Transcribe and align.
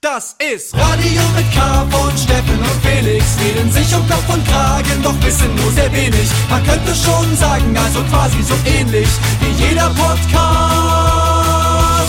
Das 0.00 0.36
ist 0.38 0.76
Radio 0.76 1.22
mit 1.34 1.52
K 1.52 1.84
von 1.90 2.16
Steffen 2.16 2.56
und 2.56 2.84
Felix. 2.86 3.36
Reden 3.40 3.68
sich 3.72 3.92
um 3.96 4.06
Kopf 4.08 4.32
und 4.32 4.46
Kragen, 4.46 5.02
doch 5.02 5.20
wissen 5.24 5.52
nur 5.56 5.72
sehr 5.72 5.92
wenig. 5.92 6.30
Man 6.48 6.62
könnte 6.62 6.94
schon 6.94 7.34
sagen, 7.34 7.76
also 7.76 8.04
quasi 8.04 8.40
so 8.44 8.54
ähnlich 8.64 9.08
wie 9.40 9.50
jeder 9.64 9.90
Podcast. 9.90 10.22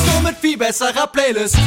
Nur 0.05 0.21
mit 0.21 0.37
viel 0.37 0.55
besserer 0.55 1.07
Playlist. 1.07 1.57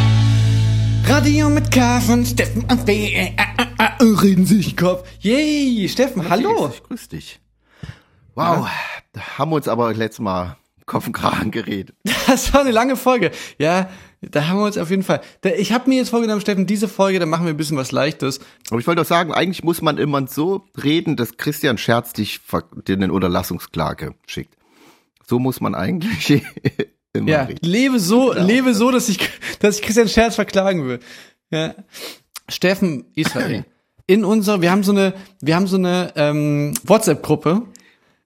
Radio 1.09 1.51
mit 1.51 1.73
K 1.73 2.01
von 2.01 2.25
Steffen 2.25 2.67
und 2.71 2.87
B. 2.87 3.13
Äh, 3.15 3.35
äh, 3.37 3.67
äh, 3.81 4.05
reden 4.05 4.47
sich 4.47 4.77
Kopf. 4.77 5.03
Yay, 5.19 5.89
Steffen, 5.89 6.29
hallo. 6.31 6.71
Ich 6.73 6.85
grüß 6.85 7.09
dich. 7.09 7.41
Wow, 8.37 8.69
da 9.13 9.21
haben 9.39 9.51
wir 9.51 9.57
uns 9.57 9.67
aber 9.67 9.93
letztes 9.93 10.21
Mal 10.21 10.57
Kopf 10.87 11.09
und 11.09 11.15
Kragen 11.15 11.51
geredet. 11.51 11.97
Das 12.29 12.55
war 12.55 12.61
eine 12.63 12.71
lange 12.71 12.97
Folge. 12.97 13.33
Ja, 13.59 13.91
da 14.31 14.47
haben 14.49 14.59
wir 14.59 14.67
uns 14.67 14.79
auf 14.79 14.91
jeden 14.91 15.03
Fall. 15.03 15.21
Da, 15.41 15.51
ich 15.51 15.73
habe 15.73 15.89
mir 15.89 15.97
jetzt 15.97 16.11
vorgenommen, 16.11 16.41
Steffen, 16.41 16.67
diese 16.67 16.89
Folge, 16.89 17.19
da 17.19 17.27
machen 17.27 17.45
wir 17.45 17.53
ein 17.53 17.57
bisschen 17.57 17.77
was 17.77 17.93
Leichtes. 17.93 18.41
Aber 18.71 18.79
ich 18.81 18.87
wollte 18.87 19.03
doch 19.03 19.09
sagen, 19.09 19.33
eigentlich 19.33 19.65
muss 19.65 19.83
man 19.83 19.99
immer 19.99 20.27
so 20.29 20.65
reden, 20.83 21.17
dass 21.17 21.37
Christian 21.37 21.77
Scherz 21.79 22.13
dich 22.13 22.41
dir 22.87 22.95
eine 22.97 23.13
Unterlassungsklage 23.13 24.15
schickt. 24.27 24.55
So 25.27 25.39
muss 25.39 25.61
man 25.61 25.75
eigentlich 25.75 26.43
immer 27.13 27.29
Ja, 27.29 27.43
reden. 27.43 27.59
lebe 27.63 27.99
so, 27.99 28.33
lebe 28.33 28.75
so, 28.75 28.91
dass 28.91 29.09
ich, 29.09 29.19
dass 29.61 29.77
ich 29.79 29.83
Christian 29.83 30.09
Scherz 30.09 30.37
verklagen 30.37 30.87
will. 30.87 31.01
Ja. 31.51 31.75
Steffen 32.49 33.05
Israel. 33.15 33.65
In 34.07 34.25
unserer, 34.25 34.61
wir 34.63 34.71
haben 34.71 34.83
so 34.83 34.93
eine, 34.93 35.15
wir 35.41 35.55
haben 35.57 35.67
so 35.67 35.77
eine 35.77 36.13
ähm, 36.17 36.75
WhatsApp-Gruppe 36.85 37.63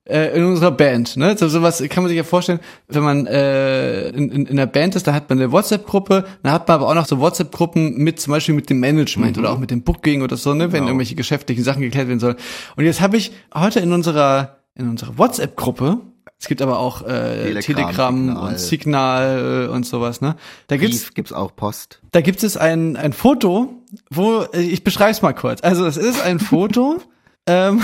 in 0.07 0.45
unserer 0.45 0.71
Band. 0.71 1.17
Ne? 1.17 1.37
So 1.37 1.49
sowas 1.49 1.83
kann 1.89 2.03
man 2.05 2.09
sich 2.09 2.17
ja 2.17 2.25
vorstellen, 2.25 2.61
wenn 2.89 3.03
man 3.03 3.27
äh, 3.27 4.09
in, 4.11 4.31
in, 4.31 4.47
in 4.47 4.57
der 4.57 4.67
Band 4.67 4.95
ist, 4.97 5.07
da 5.07 5.13
hat 5.13 5.29
man 5.29 5.39
eine 5.39 5.51
WhatsApp-Gruppe, 5.53 6.25
dann 6.43 6.53
hat 6.53 6.69
man 6.69 6.77
aber 6.77 6.89
auch 6.89 6.95
noch 6.95 7.07
so 7.07 7.19
WhatsApp-Gruppen 7.19 7.99
mit 7.99 8.21
zum 8.21 8.33
Beispiel 8.33 8.55
mit 8.55 8.71
dem 8.71 8.81
Management 8.81 9.37
oder 9.39 9.51
auch 9.53 9.59
mit 9.59 9.71
dem 9.71 9.83
Booking 9.83 10.23
oder 10.23 10.37
so, 10.37 10.55
ne, 10.55 10.73
wenn 10.73 10.81
Genau. 10.81 10.87
irgendwelche 10.89 11.15
geschäftlichen 11.17 11.65
Sachen 11.65 11.83
geklärt 11.83 12.09
werden 12.09 12.21
sollen. 12.21 12.37
Und 12.77 12.85
jetzt 12.85 13.01
habe 13.01 13.17
ich 13.17 13.33
heute 13.55 13.81
in 13.81 13.93
unserer 13.93 14.59
in 14.75 14.89
unserer 14.91 15.17
WhatsApp-Gruppe 15.19 16.01
es 16.39 16.49
gibt 16.49 16.61
aber 16.61 16.79
auch 16.79 17.03
äh, 17.03 17.55
Telegram, 17.61 17.63
Telegram, 17.63 18.17
Signal. 18.17 18.49
und 18.49 18.61
Signal 18.61 19.67
äh, 19.69 19.73
und 19.73 19.87
sowas, 19.87 20.21
ne? 20.21 20.37
Da 20.67 20.77
gibt's 20.77 20.99
Brief 21.05 21.15
gibt's 21.15 21.33
auch 21.33 21.57
Post. 21.57 22.01
da 22.13 22.21
gibt 22.21 22.43
es 22.43 22.59
ein, 22.59 22.97
ein 22.97 23.15
Foto, 23.15 23.83
wo, 24.11 24.43
äh, 24.53 24.61
ich 24.61 24.85
beschreibe 24.85 25.13
es 25.13 25.23
mal 25.23 25.33
kurz. 25.33 25.63
Also 25.63 25.87
es 25.87 25.97
ist 25.97 26.21
ein 26.23 26.39
Foto, 26.39 26.99
ähm, 27.47 27.81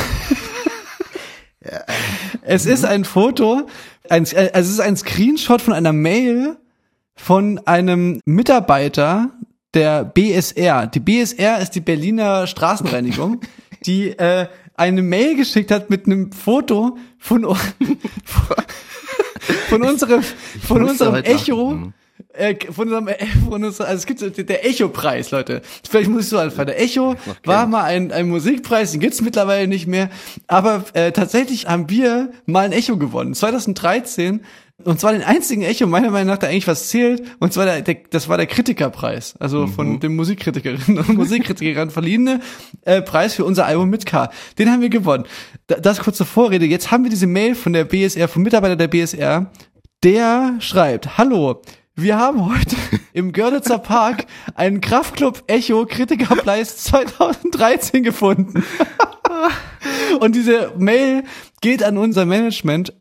es 2.42 2.66
ist 2.66 2.84
ein 2.84 3.04
Foto, 3.04 3.66
ein, 4.08 4.22
also 4.22 4.50
es 4.52 4.68
ist 4.70 4.80
ein 4.80 4.96
Screenshot 4.96 5.62
von 5.62 5.74
einer 5.74 5.92
Mail 5.92 6.56
von 7.14 7.60
einem 7.66 8.20
Mitarbeiter 8.24 9.30
der 9.74 10.04
BSR. 10.04 10.86
Die 10.86 11.00
BSR 11.00 11.60
ist 11.60 11.70
die 11.74 11.80
Berliner 11.80 12.46
Straßenreinigung, 12.46 13.40
die 13.86 14.08
äh, 14.10 14.46
eine 14.74 15.02
Mail 15.02 15.36
geschickt 15.36 15.70
hat 15.70 15.90
mit 15.90 16.06
einem 16.06 16.32
Foto 16.32 16.96
von, 17.18 17.44
u- 17.44 17.54
von 19.68 19.82
unserem, 19.82 20.22
von 20.66 20.82
unserem. 20.88 21.14
Echo. 21.16 21.70
Mhm. 21.74 21.94
Äh, 22.32 22.56
von 22.70 22.88
unserem, 22.88 23.08
äh, 23.08 23.26
von 23.48 23.64
unserem, 23.64 23.86
also 23.86 23.98
es 23.98 24.06
gibt 24.06 24.20
so 24.20 24.30
der 24.30 24.66
Echo-Preis, 24.66 25.30
Leute. 25.30 25.62
Vielleicht 25.88 26.10
muss 26.10 26.24
ich 26.24 26.28
so 26.28 26.38
anfangen. 26.38 26.68
Der 26.68 26.80
Echo 26.80 27.16
war 27.44 27.66
mal 27.66 27.84
ein, 27.84 28.12
ein 28.12 28.28
Musikpreis, 28.28 28.92
den 28.92 29.00
gibt's 29.00 29.20
mittlerweile 29.20 29.68
nicht 29.68 29.86
mehr. 29.86 30.10
Aber 30.46 30.84
äh, 30.94 31.12
tatsächlich 31.12 31.66
haben 31.66 31.90
wir 31.90 32.32
mal 32.46 32.64
ein 32.64 32.72
Echo 32.72 32.96
gewonnen. 32.96 33.34
2013. 33.34 34.42
Und 34.84 34.98
zwar 34.98 35.12
den 35.12 35.22
einzigen 35.22 35.62
Echo, 35.62 35.86
meiner 35.86 36.10
Meinung 36.10 36.28
nach, 36.28 36.38
der 36.38 36.48
eigentlich 36.48 36.66
was 36.66 36.88
zählt. 36.88 37.22
Und 37.38 37.52
zwar 37.52 37.66
der, 37.66 37.82
der 37.82 37.98
das 38.10 38.28
war 38.28 38.36
der 38.36 38.46
Kritikerpreis. 38.46 39.34
Also 39.38 39.66
von 39.66 40.00
dem 40.00 40.16
Musikkritikerinnen 40.16 40.98
und 41.06 41.16
Musikkritikern 41.16 41.90
verliehene 41.90 42.40
äh, 42.82 43.00
Preis 43.02 43.34
für 43.34 43.44
unser 43.44 43.66
Album 43.66 43.90
mit 43.90 44.06
K. 44.06 44.30
Den 44.58 44.70
haben 44.70 44.80
wir 44.80 44.88
gewonnen. 44.88 45.24
Da, 45.66 45.76
das 45.76 46.00
kurze 46.00 46.24
Vorrede. 46.24 46.66
Jetzt 46.66 46.90
haben 46.90 47.04
wir 47.04 47.10
diese 47.10 47.26
Mail 47.26 47.54
von 47.54 47.72
der 47.72 47.84
BSR, 47.84 48.28
vom 48.28 48.42
Mitarbeiter 48.42 48.76
der 48.76 48.88
BSR. 48.88 49.50
Der 50.02 50.56
schreibt, 50.58 51.16
hallo, 51.16 51.62
wir 51.94 52.18
haben 52.18 52.46
heute 52.46 52.76
im 53.12 53.32
Görlitzer 53.32 53.78
Park 53.78 54.26
einen 54.54 54.80
Kraftclub 54.80 55.44
Echo 55.46 55.86
Kritikerpreis 55.86 56.78
2013 56.84 58.02
gefunden. 58.02 58.64
Und 60.20 60.34
diese 60.34 60.72
Mail 60.76 61.24
geht 61.60 61.82
an 61.82 61.98
unser 61.98 62.26
Management. 62.26 62.94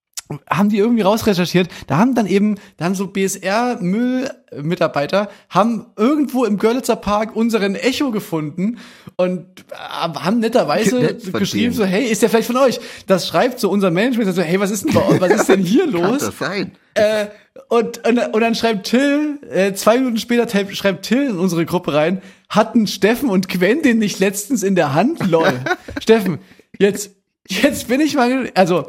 Haben 0.50 0.70
die 0.70 0.78
irgendwie 0.78 1.02
rausrecherchiert. 1.02 1.68
Da 1.88 1.98
haben 1.98 2.16
dann 2.16 2.28
eben, 2.28 2.56
da 2.78 2.86
haben 2.86 2.96
so 2.96 3.08
BSR-Müllmitarbeiter, 3.08 5.30
haben 5.50 5.88
irgendwo 5.98 6.46
im 6.46 6.58
Görlitzer 6.58 6.96
Park 6.96 7.36
unseren 7.36 7.76
Echo 7.76 8.12
gefunden 8.12 8.78
und 9.18 9.46
äh, 9.72 9.76
haben 9.76 10.40
netterweise 10.40 11.18
geschrieben 11.34 11.74
so, 11.74 11.84
hey, 11.86 12.06
ist 12.06 12.22
der 12.22 12.30
vielleicht 12.30 12.48
von 12.48 12.58
euch? 12.58 12.80
Das 13.08 13.28
schreibt 13.28 13.60
so 13.60 13.70
unser 13.70 13.92
Management, 13.92 14.34
so, 14.34 14.42
hey, 14.42 14.60
was 14.60 14.72
ist 14.72 14.86
denn 14.86 14.94
bei 14.94 15.06
euch, 15.06 15.22
was 15.22 15.32
ist 15.32 15.50
denn 15.50 15.62
hier 15.62 15.84
Kann 15.92 16.02
los? 16.02 16.20
das 16.20 16.38
sein? 16.38 16.72
Äh, 16.94 17.28
und, 17.68 18.06
und, 18.08 18.18
und 18.18 18.42
dann 18.42 18.56
schreibt 18.56 18.88
Till, 18.88 19.40
äh, 19.50 19.74
zwei 19.74 19.98
Minuten 19.98 20.18
später 20.18 20.48
schreibt 20.74 21.06
Till 21.06 21.30
in 21.30 21.38
unsere 21.38 21.66
Gruppe 21.66 21.94
rein, 21.94 22.22
hatten 22.50 22.88
Steffen 22.88 23.30
und 23.30 23.48
den 23.62 23.98
nicht 23.98 24.20
letztens 24.20 24.64
in 24.64 24.76
der 24.76 24.94
Hand? 24.94 25.26
Lol. 25.28 25.54
Steffen, 26.02 26.40
jetzt, 26.80 27.12
jetzt 27.48 27.88
bin 27.88 28.02
ich 28.02 28.16
mal, 28.16 28.52
also, 28.56 28.88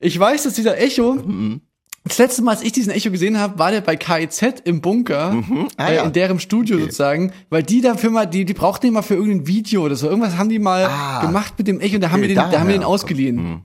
ich 0.00 0.18
weiß, 0.18 0.44
dass 0.44 0.54
dieser 0.54 0.78
Echo, 0.78 1.14
Mhm. 1.14 1.60
das 2.04 2.18
letzte 2.18 2.42
Mal, 2.42 2.52
als 2.52 2.62
ich 2.62 2.72
diesen 2.72 2.92
Echo 2.92 3.10
gesehen 3.10 3.38
habe, 3.38 3.58
war 3.58 3.70
der 3.70 3.80
bei 3.80 3.96
KIZ 3.96 4.60
im 4.64 4.80
Bunker, 4.80 5.42
Ah, 5.76 5.88
äh, 5.88 5.96
ja. 5.96 6.04
in 6.04 6.12
deren 6.12 6.40
Studio 6.40 6.78
sozusagen, 6.78 7.32
weil 7.50 7.62
die 7.62 7.80
dafür 7.80 8.10
mal, 8.10 8.26
die, 8.26 8.44
die 8.44 8.54
brauchten 8.54 8.86
den 8.86 8.94
mal 8.94 9.02
für 9.02 9.14
irgendein 9.14 9.46
Video 9.46 9.84
oder 9.84 9.96
so. 9.96 10.08
Irgendwas 10.08 10.36
haben 10.36 10.48
die 10.48 10.58
mal 10.58 10.84
Ah. 10.86 11.20
gemacht 11.20 11.54
mit 11.58 11.66
dem 11.68 11.80
Echo 11.80 11.96
und 11.96 12.00
da 12.02 12.10
haben 12.10 12.22
wir 12.22 12.28
Okay, 12.28 12.34
den, 12.34 12.50
da 12.50 12.60
haben 12.60 12.68
wir 12.68 12.74
den 12.76 12.84
ausgeliehen. 12.84 13.62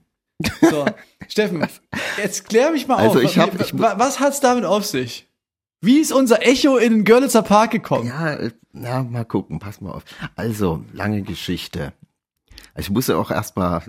So, 0.61 0.85
Steffen, 1.29 1.65
jetzt 2.21 2.49
klär 2.49 2.71
mich 2.71 2.87
mal 2.87 2.97
Also 2.97 3.19
auf. 3.19 3.23
ich 3.23 3.37
hab- 3.37 3.59
ich- 3.61 3.77
Wa- 3.79 3.95
was 3.97 4.19
hat's 4.19 4.39
damit 4.41 4.65
auf 4.65 4.85
sich? 4.85 5.27
Wie 5.81 5.99
ist 5.99 6.11
unser 6.11 6.41
Echo 6.45 6.77
in 6.77 6.91
den 6.93 7.03
Görlitzer 7.05 7.41
Park 7.43 7.71
gekommen? 7.71 8.07
Ja, 8.07 8.33
äh, 8.33 8.51
na, 8.71 9.03
mal 9.03 9.25
gucken, 9.25 9.59
pass 9.59 9.79
mal 9.81 9.91
auf. 9.91 10.03
Also, 10.35 10.83
lange 10.93 11.21
Geschichte. 11.21 11.93
Ich 12.77 12.89
musste 12.89 13.17
auch 13.17 13.29
erstmal 13.31 13.83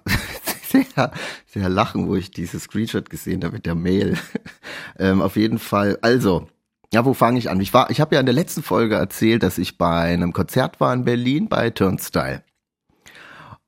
sehr, 0.75 1.13
sehr 1.47 1.69
lachen, 1.69 2.09
wo 2.09 2.17
ich 2.17 2.31
dieses 2.31 2.65
Screenshot 2.65 3.11
gesehen 3.11 3.45
habe 3.45 3.55
mit 3.55 3.67
der 3.67 3.75
Mail. 3.75 4.19
ähm, 4.99 5.23
auf 5.23 5.37
jeden 5.37 5.59
Fall, 5.59 5.99
also, 6.03 6.49
ja, 6.93 7.05
wo 7.05 7.15
fange 7.15 7.39
ich 7.39 7.51
an? 7.51 7.61
Ich 7.61 7.75
war, 7.75 7.91
ich 7.91 8.01
habe 8.01 8.15
ja 8.15 8.21
in 8.21 8.27
der 8.27 8.35
letzten 8.35 8.63
Folge 8.63 8.97
erzählt, 8.97 9.43
dass 9.43 9.59
ich 9.59 9.79
bei 9.79 10.13
einem 10.13 10.33
Konzert 10.33 10.81
war 10.81 10.93
in 10.93 11.05
Berlin 11.05 11.49
bei 11.49 11.71
Turnstyle. 11.71 12.43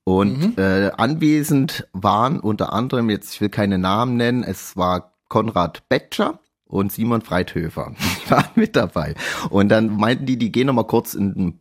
Und 0.04 0.56
äh, 0.56 0.92
anwesend 0.96 1.88
waren 1.92 2.38
unter 2.38 2.72
anderem, 2.72 3.10
jetzt 3.10 3.34
ich 3.34 3.40
will 3.40 3.48
keine 3.48 3.76
Namen 3.76 4.16
nennen, 4.16 4.44
es 4.44 4.76
war 4.76 5.14
Konrad 5.28 5.88
Betscher 5.88 6.38
und 6.64 6.92
Simon 6.92 7.22
Freithöfer. 7.22 7.92
Die 8.24 8.30
waren 8.30 8.50
mit 8.54 8.76
dabei. 8.76 9.16
Und 9.50 9.68
dann 9.68 9.96
meinten 9.96 10.26
die, 10.26 10.36
die 10.36 10.52
gehen 10.52 10.68
noch 10.68 10.74
mal 10.74 10.84
kurz 10.84 11.14
in 11.14 11.34
den 11.34 11.58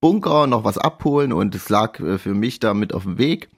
Bunker, 0.00 0.46
noch 0.46 0.62
was 0.62 0.78
abholen 0.78 1.32
und 1.32 1.54
es 1.54 1.68
lag 1.68 1.98
äh, 1.98 2.18
für 2.18 2.34
mich 2.34 2.60
da 2.60 2.72
mit 2.72 2.94
auf 2.94 3.02
dem 3.02 3.18
Weg. 3.18 3.48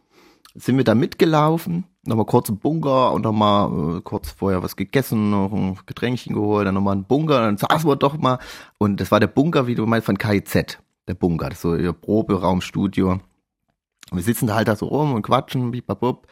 Sind 0.55 0.77
wir 0.77 0.85
da 0.85 0.95
mitgelaufen, 0.95 1.85
nochmal 2.05 2.27
kurz 2.27 2.49
im 2.49 2.59
Bunker 2.59 3.13
und 3.13 3.23
nochmal 3.23 3.99
äh, 3.99 4.01
kurz 4.01 4.31
vorher 4.31 4.63
was 4.63 4.75
gegessen, 4.75 5.31
noch 5.31 5.53
ein 5.53 5.79
Getränkchen 5.87 6.35
geholt, 6.35 6.67
dann 6.67 6.75
nochmal 6.75 6.97
ein 6.97 7.05
Bunker, 7.05 7.41
dann 7.41 7.57
saßen 7.57 7.89
wir 7.89 7.97
doch 7.97 8.19
mal. 8.19 8.39
Und 8.79 9.01
das 9.01 9.11
war 9.11 9.21
der 9.21 9.29
Bunker, 9.29 9.67
wie 9.67 9.75
du 9.77 9.87
meinst, 9.87 10.07
von 10.07 10.19
KIZ. 10.19 10.79
Der 11.07 11.15
Bunker, 11.15 11.51
das 11.51 11.59
ist 11.59 11.63
so 11.63 11.77
ihr 11.77 11.93
Proberaumstudio. 11.93 13.21
Und 14.11 14.19
wir 14.19 14.23
sitzen 14.25 14.49
da 14.49 14.57
halt 14.57 14.67
da 14.67 14.75
so 14.75 14.87
rum 14.87 15.15
und 15.15 15.23
quatschen, 15.23 15.71
bibabub. 15.71 16.27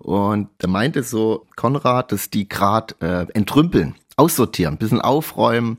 Und 0.00 0.50
da 0.58 0.68
meinte 0.68 1.02
so 1.02 1.46
Konrad, 1.56 2.12
dass 2.12 2.28
die 2.28 2.48
grad 2.48 3.00
äh, 3.00 3.26
entrümpeln, 3.32 3.94
aussortieren, 4.16 4.74
ein 4.74 4.78
bisschen 4.78 5.00
aufräumen, 5.00 5.78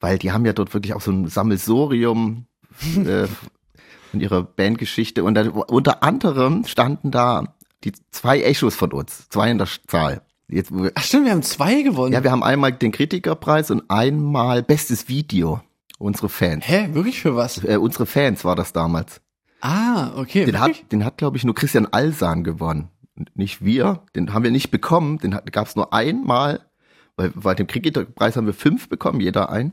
weil 0.00 0.18
die 0.18 0.32
haben 0.32 0.44
ja 0.44 0.52
dort 0.52 0.74
wirklich 0.74 0.94
auch 0.94 1.00
so 1.00 1.12
ein 1.12 1.28
Sammelsorium 1.28 2.46
äh, 2.96 3.28
von 4.18 4.20
ihrer 4.20 4.42
Bandgeschichte. 4.42 5.24
Und 5.24 5.34
dann, 5.34 5.48
unter 5.50 6.02
anderem 6.02 6.64
standen 6.64 7.10
da 7.10 7.54
die 7.84 7.92
zwei 8.10 8.42
Echos 8.42 8.74
von 8.74 8.92
uns, 8.92 9.28
zwei 9.28 9.50
in 9.50 9.58
der 9.58 9.68
Zahl. 9.86 10.22
Jetzt, 10.48 10.72
Ach 10.94 11.02
stimmt, 11.02 11.26
wir 11.26 11.32
haben 11.32 11.42
zwei 11.42 11.82
gewonnen. 11.82 12.12
ja, 12.12 12.24
wir 12.24 12.30
haben 12.32 12.42
einmal 12.42 12.72
den 12.72 12.90
Kritikerpreis 12.90 13.70
und 13.70 13.84
einmal 13.88 14.62
bestes 14.62 15.08
Video. 15.08 15.60
Unsere 15.98 16.28
Fans. 16.28 16.64
Hä, 16.66 16.88
wirklich 16.92 17.20
für 17.20 17.36
was? 17.36 17.62
Äh, 17.64 17.76
unsere 17.76 18.06
Fans 18.06 18.44
war 18.44 18.56
das 18.56 18.72
damals. 18.72 19.20
Ah, 19.60 20.12
okay. 20.16 20.44
Den 20.44 20.54
wirklich? 20.54 20.82
hat, 20.82 20.92
den 20.92 21.04
hat 21.04 21.18
glaube 21.18 21.36
ich, 21.36 21.44
nur 21.44 21.54
Christian 21.54 21.86
Alsan 21.86 22.44
gewonnen. 22.44 22.88
Und 23.16 23.36
Nicht 23.36 23.64
wir. 23.64 24.04
Den 24.14 24.32
haben 24.32 24.44
wir 24.44 24.52
nicht 24.52 24.70
bekommen. 24.70 25.18
Den 25.18 25.38
gab 25.52 25.66
es 25.66 25.76
nur 25.76 25.92
einmal. 25.92 26.60
Weil 27.16 27.30
bei 27.30 27.54
dem 27.54 27.66
Kritikerpreis 27.66 28.36
haben 28.36 28.46
wir 28.46 28.54
fünf 28.54 28.88
bekommen, 28.88 29.20
jeder 29.20 29.50
ein. 29.50 29.72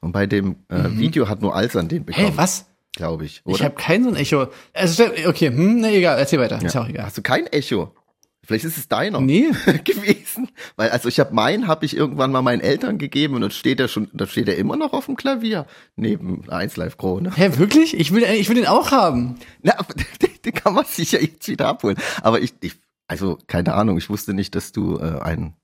Und 0.00 0.12
bei 0.12 0.26
dem 0.26 0.56
äh, 0.68 0.90
Video 0.90 1.28
hat 1.28 1.40
nur 1.40 1.54
Alsan 1.54 1.88
den 1.88 2.04
bekommen. 2.04 2.26
Hä, 2.26 2.32
was? 2.34 2.66
Glaube 2.96 3.24
ich. 3.24 3.42
Ich 3.46 3.54
Oder? 3.54 3.64
habe 3.64 3.74
kein 3.76 4.04
so 4.04 4.10
ein 4.10 4.16
Echo. 4.16 4.48
Also, 4.72 5.04
okay, 5.26 5.48
hm, 5.48 5.80
ne, 5.80 5.92
egal, 5.94 6.18
erzähl 6.18 6.40
weiter. 6.40 6.60
Ist 6.62 6.74
ja 6.74 6.82
auch 6.82 6.88
egal. 6.88 7.06
Hast 7.06 7.18
du 7.18 7.22
kein 7.22 7.46
Echo? 7.46 7.94
Vielleicht 8.42 8.64
ist 8.64 8.78
es 8.78 8.88
deiner 8.88 9.20
Nee. 9.20 9.50
gewesen, 9.84 10.48
weil 10.74 10.90
also 10.90 11.08
ich 11.08 11.20
habe 11.20 11.32
meinen 11.32 11.68
habe 11.68 11.84
ich 11.84 11.96
irgendwann 11.96 12.32
mal 12.32 12.42
meinen 12.42 12.60
Eltern 12.60 12.98
gegeben 12.98 13.34
und 13.34 13.42
dann 13.42 13.52
steht 13.52 13.78
er 13.78 13.86
schon, 13.86 14.08
da 14.12 14.26
steht 14.26 14.48
er 14.48 14.56
immer 14.56 14.76
noch 14.76 14.92
auf 14.92 15.06
dem 15.06 15.14
Klavier 15.14 15.66
neben 15.94 16.48
1 16.50 16.76
Live 16.76 16.96
Krone. 16.96 17.30
Hä, 17.36 17.50
wirklich? 17.58 17.96
Ich 17.96 18.12
will, 18.12 18.24
ich 18.24 18.48
will 18.48 18.56
den 18.56 18.66
auch 18.66 18.90
haben. 18.90 19.36
Na, 19.62 19.74
den, 20.22 20.30
den 20.44 20.52
kann 20.52 20.74
man 20.74 20.84
sich 20.84 21.12
ja 21.12 21.20
jetzt 21.20 21.46
wieder 21.46 21.68
abholen. 21.68 21.96
Aber 22.22 22.40
ich, 22.40 22.54
ich 22.60 22.74
also 23.06 23.38
keine 23.46 23.74
Ahnung, 23.74 23.98
ich 23.98 24.10
wusste 24.10 24.34
nicht, 24.34 24.54
dass 24.54 24.72
du 24.72 24.98
äh, 24.98 25.20
einen 25.20 25.54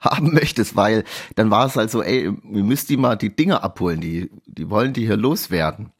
haben 0.00 0.34
möchtest, 0.34 0.76
weil 0.76 1.04
dann 1.36 1.50
war 1.50 1.66
es 1.66 1.76
halt 1.76 1.90
so, 1.90 2.02
ey, 2.02 2.30
wir 2.42 2.64
müsst 2.64 2.90
die 2.90 2.98
mal 2.98 3.16
die 3.16 3.34
Dinger 3.34 3.64
abholen, 3.64 4.00
die, 4.00 4.30
die 4.44 4.68
wollen 4.68 4.92
die 4.92 5.06
hier 5.06 5.16
loswerden. 5.16 5.92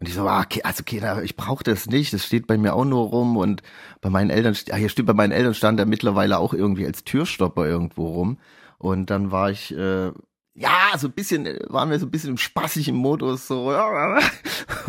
Und 0.00 0.08
ich 0.08 0.14
so, 0.14 0.26
ah, 0.28 0.40
okay, 0.40 0.62
also 0.62 0.84
Kinder, 0.84 1.22
ich 1.24 1.36
brauche 1.36 1.64
das 1.64 1.86
nicht, 1.86 2.12
das 2.12 2.24
steht 2.24 2.46
bei 2.46 2.56
mir 2.56 2.74
auch 2.74 2.84
nur 2.84 3.08
rum 3.08 3.36
und 3.36 3.62
bei 4.00 4.10
meinen 4.10 4.30
Eltern, 4.30 4.56
ah, 4.70 4.76
hier 4.76 4.88
steht 4.88 5.06
bei 5.06 5.12
meinen 5.12 5.32
Eltern 5.32 5.54
stand 5.54 5.80
er 5.80 5.86
mittlerweile 5.86 6.38
auch 6.38 6.54
irgendwie 6.54 6.86
als 6.86 7.02
Türstopper 7.02 7.66
irgendwo 7.66 8.06
rum. 8.06 8.38
Und 8.78 9.10
dann 9.10 9.32
war 9.32 9.50
ich, 9.50 9.76
äh, 9.76 10.12
ja, 10.58 10.98
so 10.98 11.06
ein 11.06 11.12
bisschen, 11.12 11.46
waren 11.68 11.90
wir 11.90 11.98
so 11.98 12.06
ein 12.06 12.10
bisschen 12.10 12.30
im 12.30 12.38
spaßigen 12.38 12.94
Modus, 12.94 13.46
so, 13.46 13.72
ja. 13.72 14.18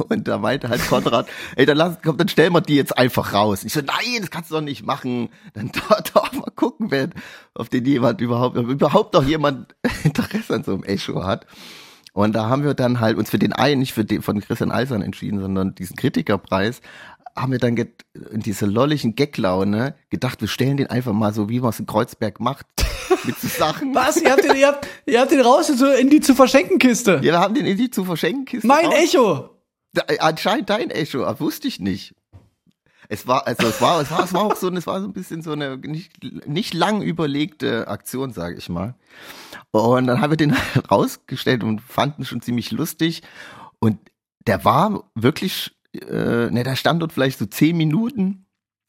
Und 0.10 0.28
da 0.28 0.38
meinte 0.40 0.70
halt 0.70 0.88
Konrad, 0.88 1.28
ey, 1.56 1.66
dann 1.66 1.78
lass, 1.78 1.98
komm, 2.04 2.18
dann 2.18 2.28
stellen 2.28 2.54
wir 2.54 2.62
die 2.62 2.76
jetzt 2.76 2.98
einfach 2.98 3.34
raus. 3.34 3.64
Ich 3.64 3.74
so, 3.74 3.82
nein, 3.82 4.22
das 4.22 4.32
kannst 4.32 4.50
du 4.50 4.56
doch 4.56 4.62
nicht 4.62 4.86
machen. 4.86 5.30
Dann 5.54 5.72
doch, 5.90 6.02
doch 6.02 6.34
mal 6.34 6.52
gucken, 6.56 6.92
wenn, 6.92 7.14
auf 7.54 7.70
den 7.70 7.86
jemand 7.86 8.20
überhaupt, 8.22 8.58
überhaupt 8.58 9.14
noch 9.14 9.24
jemand 9.24 9.76
Interesse 10.04 10.56
an 10.56 10.64
so 10.64 10.74
einem 10.74 10.84
Echo 10.84 11.24
hat. 11.24 11.46
Und 12.14 12.34
da 12.34 12.50
haben 12.50 12.64
wir 12.64 12.74
dann 12.74 13.00
halt 13.00 13.18
uns 13.18 13.30
für 13.30 13.40
den 13.40 13.54
einen, 13.54 13.80
nicht 13.80 13.94
für 13.94 14.06
den 14.06 14.22
von 14.22 14.40
Christian 14.42 14.72
Eisern 14.72 15.02
entschieden, 15.02 15.40
sondern 15.40 15.76
diesen 15.76 15.96
Kritikerpreis, 15.96 16.82
haben 17.36 17.52
wir 17.52 17.60
dann 17.60 17.78
in 17.78 18.42
dieser 18.42 18.68
lolligen 18.68 19.16
Gaglaune 19.16 19.96
gedacht, 20.10 20.42
wir 20.42 20.48
stellen 20.48 20.78
den 20.78 20.88
einfach 20.88 21.14
mal 21.14 21.34
so, 21.34 21.50
wie 21.50 21.60
man 21.60 21.70
es 21.70 21.80
in 21.80 21.86
Kreuzberg 21.86 22.40
macht, 22.40 22.66
mit 23.24 23.40
so 23.40 23.48
Sachen. 23.48 23.96
Was? 23.96 24.22
Ihr 24.22 24.32
habt 24.32 24.44
den, 24.44 24.56
ihr 24.56 24.68
habt, 24.68 24.88
ihr 25.06 25.22
habt 25.22 25.32
den 25.32 25.42
raus 25.42 25.68
so 25.68 25.88
in 25.88 26.10
die 26.10 26.20
zu 26.20 26.36
verschenken 26.36 26.80
Kiste. 26.80 27.16
Ja, 27.16 27.22
wir 27.22 27.40
haben 27.40 27.54
den 27.54 27.66
in 27.66 27.78
die 27.78 27.90
zu 27.90 28.04
verschenken 28.04 28.46
Kiste. 28.46 28.68
Mein 28.68 28.86
raus. 28.86 28.96
Echo. 28.98 29.50
Da, 29.94 30.04
anscheinend 30.20 30.70
dein 30.70 30.90
Echo, 30.90 31.24
aber 31.24 31.40
wusste 31.40 31.68
ich 31.68 31.80
nicht. 31.80 32.14
Es 33.12 33.28
war, 33.28 33.48
also 33.48 33.68
es 33.68 33.82
war, 33.82 34.00
es 34.00 34.12
war, 34.12 34.24
es 34.24 34.34
war 34.34 34.44
auch 34.44 34.56
so, 34.56 34.70
es 34.70 34.86
war 34.86 35.02
so 35.02 35.08
ein 35.08 35.14
bisschen 35.14 35.42
so 35.42 35.52
eine 35.52 35.78
nicht, 35.78 36.12
nicht 36.48 36.76
lang 36.76 37.02
überlegte 37.02 37.88
Aktion, 37.88 38.32
sage 38.32 38.58
ich 38.58 38.70
mal. 38.70 38.94
Und 39.72 40.06
dann 40.06 40.22
haben 40.22 40.30
wir 40.30 40.38
den 40.38 40.56
rausgestellt 40.92 41.64
und 41.64 41.82
fanden 41.82 42.24
schon 42.24 42.42
ziemlich 42.42 42.70
lustig. 42.70 43.24
Und 43.80 43.98
der 44.46 44.64
war 44.64 45.10
wirklich, 45.16 45.76
äh, 45.94 46.52
ne, 46.52 46.64
der 46.64 46.76
stand 46.76 47.02
dort 47.02 47.12
vielleicht 47.12 47.40
so 47.40 47.48
zehn 47.48 47.76
Minuten. 47.76 48.46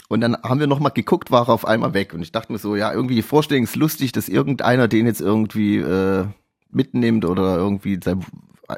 Und 0.09 0.21
dann 0.21 0.37
haben 0.43 0.61
wir 0.61 0.67
noch 0.67 0.81
mal 0.81 0.91
geguckt, 0.91 1.31
war 1.31 1.49
er 1.49 1.55
auf 1.55 1.67
einmal 1.67 1.95
weg. 1.95 2.13
Und 2.13 2.21
ich 2.21 2.31
dachte 2.31 2.53
mir 2.53 2.59
so, 2.59 2.77
ja, 2.77 2.93
irgendwie 2.93 3.15
die 3.15 3.23
Vorstellung 3.23 3.65
ist 3.65 3.77
lustig, 3.77 4.13
dass 4.13 4.29
irgendeiner 4.29 4.87
den 4.87 5.07
jetzt 5.07 5.23
irgendwie 5.23 5.79
äh, 5.79 6.27
mitnimmt 6.71 7.25
oder 7.25 7.57
irgendwie 7.57 7.99
sein 8.03 8.23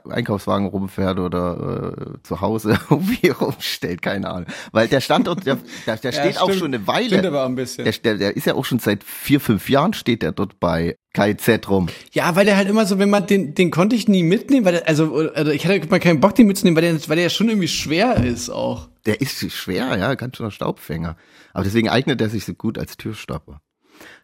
Einkaufswagen 0.09 0.67
rumfährt 0.67 1.19
oder 1.19 1.95
äh, 1.97 2.23
zu 2.23 2.41
Hause 2.41 2.79
irgendwie 2.91 3.29
rumstellt, 3.29 4.03
keine 4.03 4.31
Ahnung. 4.31 4.47
Weil 4.73 4.89
der 4.89 5.01
Standort, 5.01 5.47
der, 5.47 5.59
der, 5.87 5.97
der 5.97 6.13
steht 6.13 6.41
auch 6.41 6.53
schon 6.53 6.75
eine 6.75 6.87
Weile. 6.87 7.07
Stimmt 7.07 7.27
aber 7.27 7.45
ein 7.45 7.55
bisschen. 7.55 7.85
Der, 7.85 7.93
der, 7.93 8.17
der 8.17 8.37
ist 8.37 8.47
ja 8.47 8.55
auch 8.55 8.65
schon 8.65 8.79
seit 8.79 9.05
vier, 9.05 9.41
fünf 9.41 9.69
Jahren 9.69 9.93
steht 9.93 10.23
der 10.23 10.33
dort 10.33 10.61
bei 10.61 10.97
KIZ 11.15 11.69
rum. 11.69 11.89
Ja, 12.13 12.37
weil 12.37 12.47
der 12.47 12.57
halt 12.57 12.69
immer 12.69 12.87
so, 12.87 12.99
wenn 12.99 13.11
man 13.11 13.27
den, 13.27 13.55
den 13.55 13.71
konnte 13.71 13.97
ich 13.97 14.09
nie 14.09 14.23
mitnehmen, 14.23 14.65
weil 14.65 14.73
der, 14.73 14.89
also, 14.89 15.31
also 15.35 15.51
ich 15.51 15.67
hatte 15.67 15.87
mal 15.89 16.01
keinen 16.01 16.21
Bock, 16.21 16.35
den 16.35 16.47
mitzunehmen, 16.47 16.77
weil 16.77 16.91
der, 16.91 17.09
weil 17.09 17.17
der 17.17 17.29
schon 17.29 17.49
irgendwie 17.49 17.69
schwer 17.69 18.17
ist 18.25 18.51
auch. 18.51 18.89
Der 19.07 19.21
ist 19.21 19.51
schwer, 19.53 19.97
ja, 19.99 20.15
ganz 20.15 20.37
schöner 20.37 20.51
Staubfänger. 20.51 21.17
Aber 21.53 21.65
deswegen 21.65 21.89
eignet 21.89 22.21
er 22.21 22.29
sich 22.29 22.45
so 22.45 22.55
gut 22.55 22.79
als 22.79 22.97
Türstopper. 22.97 23.61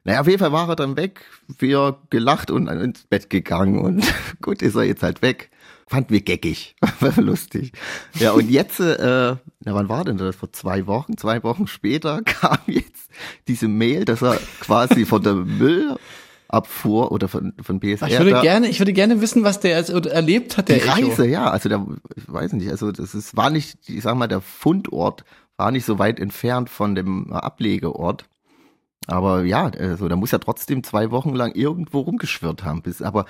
Naja, 0.04 0.20
auf 0.20 0.26
jeden 0.26 0.38
Fall 0.38 0.52
war 0.52 0.68
er 0.68 0.76
dann 0.76 0.96
weg, 0.96 1.24
wir 1.58 1.98
gelacht 2.10 2.50
und 2.50 2.68
ins 2.68 3.04
Bett 3.04 3.30
gegangen 3.30 3.78
und 3.78 4.04
gut 4.42 4.62
ist 4.62 4.74
er 4.74 4.84
jetzt 4.84 5.02
halt 5.02 5.22
weg. 5.22 5.50
Fanden 5.88 6.10
wir 6.10 6.20
geckig, 6.20 6.76
war 7.00 7.16
lustig. 7.16 7.72
Ja, 8.14 8.32
und 8.32 8.50
jetzt, 8.50 8.78
äh, 8.78 9.36
na 9.64 9.74
wann 9.74 9.88
war 9.88 10.04
denn 10.04 10.18
das? 10.18 10.36
Vor 10.36 10.52
zwei 10.52 10.86
Wochen, 10.86 11.16
zwei 11.16 11.42
Wochen 11.42 11.66
später 11.66 12.20
kam 12.24 12.58
jetzt 12.66 13.08
diese 13.48 13.68
Mail, 13.68 14.04
dass 14.04 14.22
er 14.22 14.38
quasi 14.60 15.06
von 15.06 15.22
der 15.22 15.34
Müllabfuhr 15.34 17.10
oder 17.10 17.28
von, 17.28 17.54
von 17.62 17.80
BSR. 17.80 18.08
Ich 18.08 18.18
würde 18.18 18.40
gerne, 18.42 18.68
ich 18.68 18.80
würde 18.80 18.92
gerne 18.92 19.22
wissen, 19.22 19.44
was 19.44 19.60
der 19.60 19.78
erlebt 19.88 20.58
hat, 20.58 20.68
der 20.68 20.78
die 20.78 20.88
Reise, 20.88 21.26
ja, 21.26 21.50
also 21.50 21.70
der, 21.70 21.86
ich 22.16 22.30
weiß 22.30 22.52
nicht, 22.52 22.70
also 22.70 22.92
das 22.92 23.14
ist, 23.14 23.34
war 23.34 23.48
nicht, 23.48 23.88
ich 23.88 24.02
sag 24.02 24.14
mal, 24.14 24.28
der 24.28 24.42
Fundort 24.42 25.24
war 25.56 25.70
nicht 25.70 25.86
so 25.86 25.98
weit 25.98 26.20
entfernt 26.20 26.68
von 26.68 26.94
dem 26.94 27.32
Ablegeort. 27.32 28.26
Aber 29.06 29.42
ja, 29.44 29.68
also 29.68 30.06
da 30.08 30.16
muss 30.16 30.32
ja 30.32 30.38
trotzdem 30.38 30.84
zwei 30.84 31.10
Wochen 31.10 31.34
lang 31.34 31.52
irgendwo 31.52 32.00
rumgeschwirrt 32.00 32.62
haben. 32.62 32.82
Bis, 32.82 33.00
aber 33.00 33.24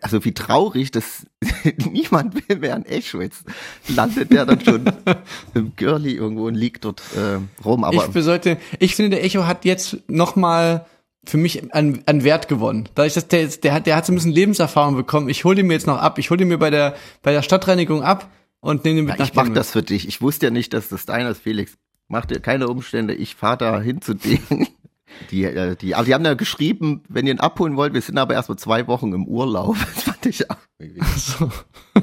also 0.00 0.24
wie 0.24 0.32
traurig, 0.32 0.90
dass 0.90 1.26
niemand 1.90 2.48
will 2.48 2.58
mehr 2.58 2.74
ein 2.74 2.86
Echo. 2.86 3.20
Jetzt 3.20 3.44
landet 3.88 4.32
der 4.32 4.46
dann 4.46 4.60
schon 4.64 4.84
im 5.54 5.76
Girlie 5.76 6.14
irgendwo 6.14 6.46
und 6.46 6.54
liegt 6.54 6.84
dort 6.84 7.02
äh, 7.16 7.38
rum. 7.64 7.84
Aber 7.84 8.08
ich, 8.14 8.24
sollte, 8.24 8.58
ich 8.78 8.94
finde, 8.94 9.16
der 9.16 9.24
Echo 9.24 9.46
hat 9.46 9.64
jetzt 9.64 9.98
noch 10.08 10.36
mal 10.36 10.86
für 11.24 11.36
mich 11.36 11.74
an, 11.74 12.02
an 12.06 12.24
Wert 12.24 12.48
gewonnen. 12.48 12.88
Dadurch, 12.94 13.14
dass 13.14 13.28
der 13.28 13.46
der 13.46 13.74
hat, 13.74 13.86
der 13.86 13.96
hat 13.96 14.06
so 14.06 14.12
ein 14.12 14.16
bisschen 14.16 14.32
Lebenserfahrung 14.32 14.96
bekommen. 14.96 15.28
Ich 15.28 15.44
hole 15.44 15.56
den 15.56 15.66
mir 15.66 15.74
jetzt 15.74 15.86
noch 15.86 15.98
ab. 15.98 16.18
Ich 16.18 16.30
hole 16.30 16.38
den 16.38 16.48
mir 16.48 16.58
bei 16.58 16.70
der, 16.70 16.96
bei 17.22 17.32
der 17.32 17.42
Stadtreinigung 17.42 18.02
ab 18.02 18.30
und 18.60 18.84
nehme 18.84 18.96
den 18.96 19.04
mit 19.04 19.14
ja, 19.14 19.24
nach 19.24 19.28
Ich 19.28 19.34
mach 19.34 19.48
das 19.50 19.70
für 19.70 19.82
dich. 19.82 20.08
Ich 20.08 20.22
wusste 20.22 20.46
ja 20.46 20.50
nicht, 20.50 20.72
dass 20.72 20.88
das 20.88 21.04
deiner 21.04 21.30
ist, 21.30 21.42
Felix. 21.42 21.76
Mach 22.08 22.24
dir 22.24 22.40
keine 22.40 22.68
Umstände. 22.68 23.14
Ich 23.14 23.34
fahr 23.34 23.56
da 23.56 23.80
hin 23.80 24.00
zu 24.00 24.14
denen. 24.14 24.68
Die, 25.30 25.44
äh, 25.44 25.76
die, 25.76 25.94
aber 25.94 26.04
die 26.04 26.14
haben 26.14 26.24
ja 26.24 26.34
geschrieben, 26.34 27.02
wenn 27.08 27.26
ihr 27.26 27.32
ihn 27.32 27.40
abholen 27.40 27.76
wollt, 27.76 27.94
wir 27.94 28.00
sind 28.00 28.18
aber 28.18 28.34
erst 28.34 28.48
mal 28.48 28.56
zwei 28.56 28.86
Wochen 28.86 29.12
im 29.12 29.26
Urlaub. 29.26 29.76
Das 29.94 30.04
fand 30.04 30.26
ich 30.26 30.50
auch. 30.50 30.56
So. 31.16 31.50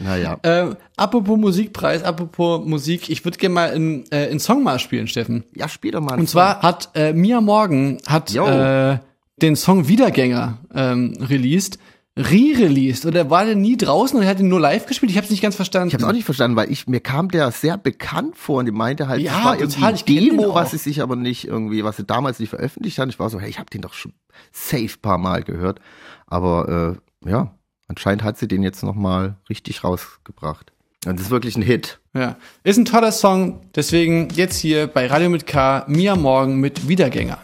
naja. 0.00 0.38
Äh, 0.42 0.74
apropos 0.96 1.38
Musikpreis, 1.38 2.02
apropos 2.02 2.64
Musik, 2.66 3.10
ich 3.10 3.24
würde 3.24 3.38
gerne 3.38 3.54
mal 3.54 3.66
in, 3.72 4.10
äh, 4.10 4.26
in 4.26 4.38
Song 4.38 4.62
mal 4.62 4.78
spielen, 4.78 5.06
Steffen. 5.06 5.44
Ja, 5.54 5.68
spiel 5.68 5.92
doch 5.92 6.00
mal. 6.00 6.18
Und 6.18 6.28
zwar 6.28 6.62
hat 6.62 6.90
äh, 6.94 7.12
Mia 7.12 7.40
Morgan 7.40 7.98
hat 8.06 8.34
äh, 8.34 8.98
den 9.40 9.56
Song 9.56 9.88
Wiedergänger 9.88 10.58
ähm, 10.74 11.16
released 11.20 11.78
re-released 12.18 13.06
oder 13.06 13.30
war 13.30 13.46
der 13.46 13.56
nie 13.56 13.76
draußen 13.76 14.16
und 14.16 14.24
er 14.24 14.28
hat 14.28 14.40
ihn 14.40 14.48
nur 14.48 14.60
live 14.60 14.86
gespielt? 14.86 15.10
Ich 15.10 15.16
habe 15.16 15.24
es 15.24 15.30
nicht 15.30 15.42
ganz 15.42 15.56
verstanden. 15.56 15.88
Ich 15.88 15.94
habe 15.94 16.02
es 16.02 16.08
auch 16.08 16.12
nicht 16.12 16.24
verstanden, 16.24 16.56
weil 16.56 16.70
ich 16.70 16.86
mir 16.86 17.00
kam 17.00 17.30
der 17.30 17.50
sehr 17.52 17.78
bekannt 17.78 18.36
vor 18.36 18.58
und 18.58 18.66
die 18.66 18.72
meinte 18.72 19.08
halt, 19.08 19.22
ja, 19.22 19.32
das 19.32 19.44
war 19.44 19.58
total, 19.58 19.94
irgendwie 19.94 20.18
ein 20.18 20.36
Demo, 20.36 20.54
was 20.54 20.72
sie 20.72 20.78
sich 20.78 21.00
aber 21.00 21.16
nicht 21.16 21.46
irgendwie, 21.46 21.84
was 21.84 21.96
sie 21.96 22.04
damals 22.04 22.38
nicht 22.38 22.50
veröffentlicht 22.50 22.98
hat. 22.98 23.08
Ich 23.08 23.18
war 23.18 23.30
so, 23.30 23.40
hey, 23.40 23.48
ich 23.48 23.58
habe 23.58 23.70
den 23.70 23.80
doch 23.80 23.94
schon 23.94 24.12
safe 24.50 24.98
paar 25.00 25.18
Mal 25.18 25.42
gehört, 25.42 25.80
aber 26.26 26.98
äh, 27.24 27.28
ja, 27.30 27.54
anscheinend 27.88 28.22
hat 28.24 28.38
sie 28.38 28.48
den 28.48 28.62
jetzt 28.62 28.82
noch 28.82 28.94
mal 28.94 29.36
richtig 29.48 29.84
rausgebracht. 29.84 30.72
Und 31.04 31.18
das 31.18 31.26
ist 31.26 31.30
wirklich 31.30 31.56
ein 31.56 31.62
Hit. 31.62 31.98
Ja, 32.14 32.36
ist 32.62 32.78
ein 32.78 32.84
toller 32.84 33.10
Song. 33.10 33.60
Deswegen 33.74 34.28
jetzt 34.34 34.56
hier 34.56 34.86
bei 34.86 35.06
Radio 35.08 35.30
mit 35.30 35.46
K, 35.46 35.84
Mia 35.88 36.14
Morgen 36.14 36.60
mit 36.60 36.86
Wiedergänger. 36.88 37.38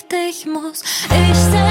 Richtig 0.00 0.46
muss. 0.46 0.82
Ich 1.10 1.36
sing 1.36 1.69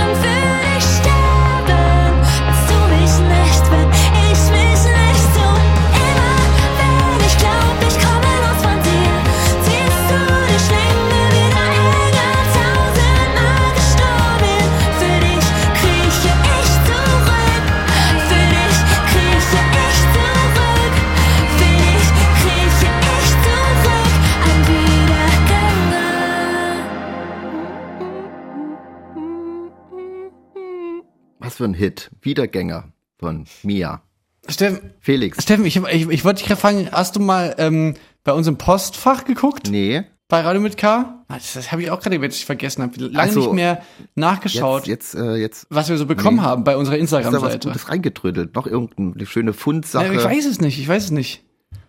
für 31.59 31.65
ein 31.65 31.73
Hit. 31.73 32.09
Wiedergänger 32.21 32.85
von 33.17 33.43
Mia. 33.63 34.01
Steffen, 34.47 34.91
Felix. 35.01 35.43
Steffen, 35.43 35.65
ich, 35.65 35.75
ich, 35.75 36.07
ich 36.09 36.23
wollte 36.23 36.37
dich 36.39 36.47
gerade 36.47 36.61
fragen, 36.61 36.87
hast 36.89 37.17
du 37.17 37.19
mal 37.19 37.53
ähm, 37.57 37.95
bei 38.23 38.31
uns 38.31 38.47
im 38.47 38.57
Postfach 38.57 39.25
geguckt? 39.25 39.67
Nee. 39.69 40.03
Bei 40.29 40.39
Radio 40.39 40.61
mit 40.61 40.77
K? 40.77 41.21
Ah, 41.27 41.33
Das, 41.33 41.51
das 41.51 41.73
habe 41.73 41.81
ich 41.81 41.91
auch 41.91 41.99
gerade, 41.99 42.21
wenn 42.21 42.31
ich 42.31 42.45
vergessen 42.45 42.81
habe. 42.81 42.97
Lange 43.07 43.33
so. 43.33 43.41
nicht 43.41 43.51
mehr 43.55 43.81
nachgeschaut, 44.15 44.87
Jetzt, 44.87 45.15
jetzt, 45.15 45.21
äh, 45.21 45.35
jetzt 45.35 45.67
was 45.69 45.89
wir 45.89 45.97
so 45.97 46.05
bekommen 46.05 46.37
Nee. 46.37 46.43
haben 46.43 46.63
bei 46.63 46.77
unserer 46.77 46.97
ist 46.97 47.11
da 47.11 47.17
was 47.17 47.25
Instagram-Seite. 47.25 47.67
Gutes 47.67 47.89
reingetrödelt. 47.89 48.55
Noch 48.55 48.65
irgendeine 48.65 49.25
schöne 49.25 49.51
Fundsache. 49.51 50.05
Ja, 50.05 50.13
ich 50.13 50.23
weiß 50.23 50.45
es 50.45 50.61
nicht, 50.61 50.79
ich 50.79 50.87
weiß 50.87 51.03
es 51.05 51.11
nicht. 51.11 51.43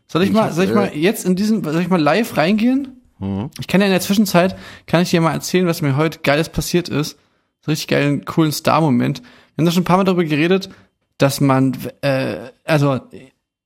Soll 0.09 0.23
ich, 0.23 0.31
Ich 0.31 0.35
mal, 0.35 0.53
soll 0.53 0.65
ich 0.65 0.71
äh, 0.71 0.75
mal 0.75 0.91
jetzt 0.97 1.25
in 1.25 1.37
diesem, 1.37 1.62
soll 1.62 1.81
ich 1.81 1.89
mal 1.89 2.03
live 2.03 2.37
reingehen? 2.37 3.00
Mhm. 3.21 3.50
Ich 3.61 3.69
kann 3.69 3.81
ja 3.81 3.87
in 3.87 3.93
der 3.93 4.00
Zwischenzeit, 4.00 4.57
kann 4.89 5.03
ich 5.03 5.11
dir 5.11 5.21
mal 5.21 5.33
erzählen, 5.33 5.69
was 5.69 5.81
mir 5.81 5.97
heute 5.97 6.19
Geiles 6.25 6.49
passiert 6.49 6.89
ist. 6.89 7.19
So 7.65 7.71
richtig 7.71 7.87
geilen, 7.87 8.25
coolen 8.25 8.50
Star-Moment. 8.50 9.23
Wir 9.61 9.64
haben 9.64 9.67
da 9.67 9.73
schon 9.73 9.83
ein 9.83 9.85
paar 9.85 9.99
Mal 9.99 10.05
darüber 10.05 10.25
geredet, 10.25 10.71
dass 11.19 11.43
man, 11.43 11.76
äh, 12.00 12.49
also 12.64 12.99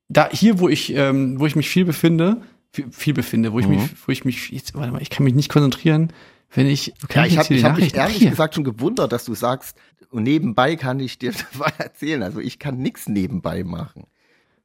da 0.09 0.29
hier, 0.29 0.59
wo 0.59 0.69
ich, 0.69 0.93
ähm, 0.93 1.39
wo 1.39 1.47
ich 1.47 1.55
mich 1.55 1.69
viel 1.69 1.85
befinde, 1.85 2.43
viel, 2.91 3.15
befinde, 3.15 3.53
wo 3.53 3.61
ich 3.61 3.67
Mhm. 3.69 3.75
mich, 3.75 3.91
wo 4.05 4.11
ich 4.11 4.25
mich, 4.25 4.51
jetzt, 4.51 4.75
warte 4.75 4.91
mal, 4.91 5.01
ich 5.01 5.09
kann 5.11 5.23
mich 5.23 5.35
nicht 5.35 5.51
konzentrieren, 5.51 6.13
wenn 6.53 6.67
ich, 6.67 6.95
Ja, 7.13 7.25
ich 7.25 7.39
habe 7.39 7.55
hab 7.63 7.77
mich 7.77 7.95
ehrlich 7.95 8.17
hier. 8.17 8.31
gesagt 8.31 8.57
schon 8.57 8.65
gewundert, 8.65 9.13
dass 9.13 9.25
du 9.25 9.35
sagst, 9.37 9.77
und 10.11 10.25
nebenbei 10.25 10.75
kann 10.75 10.99
ich 10.99 11.21
dir 11.21 11.33
dabei 11.53 11.71
erzählen. 11.79 12.25
Also 12.25 12.41
ich 12.41 12.59
kann 12.59 12.79
nichts 12.79 13.09
nebenbei 13.09 13.63
machen. 13.63 14.09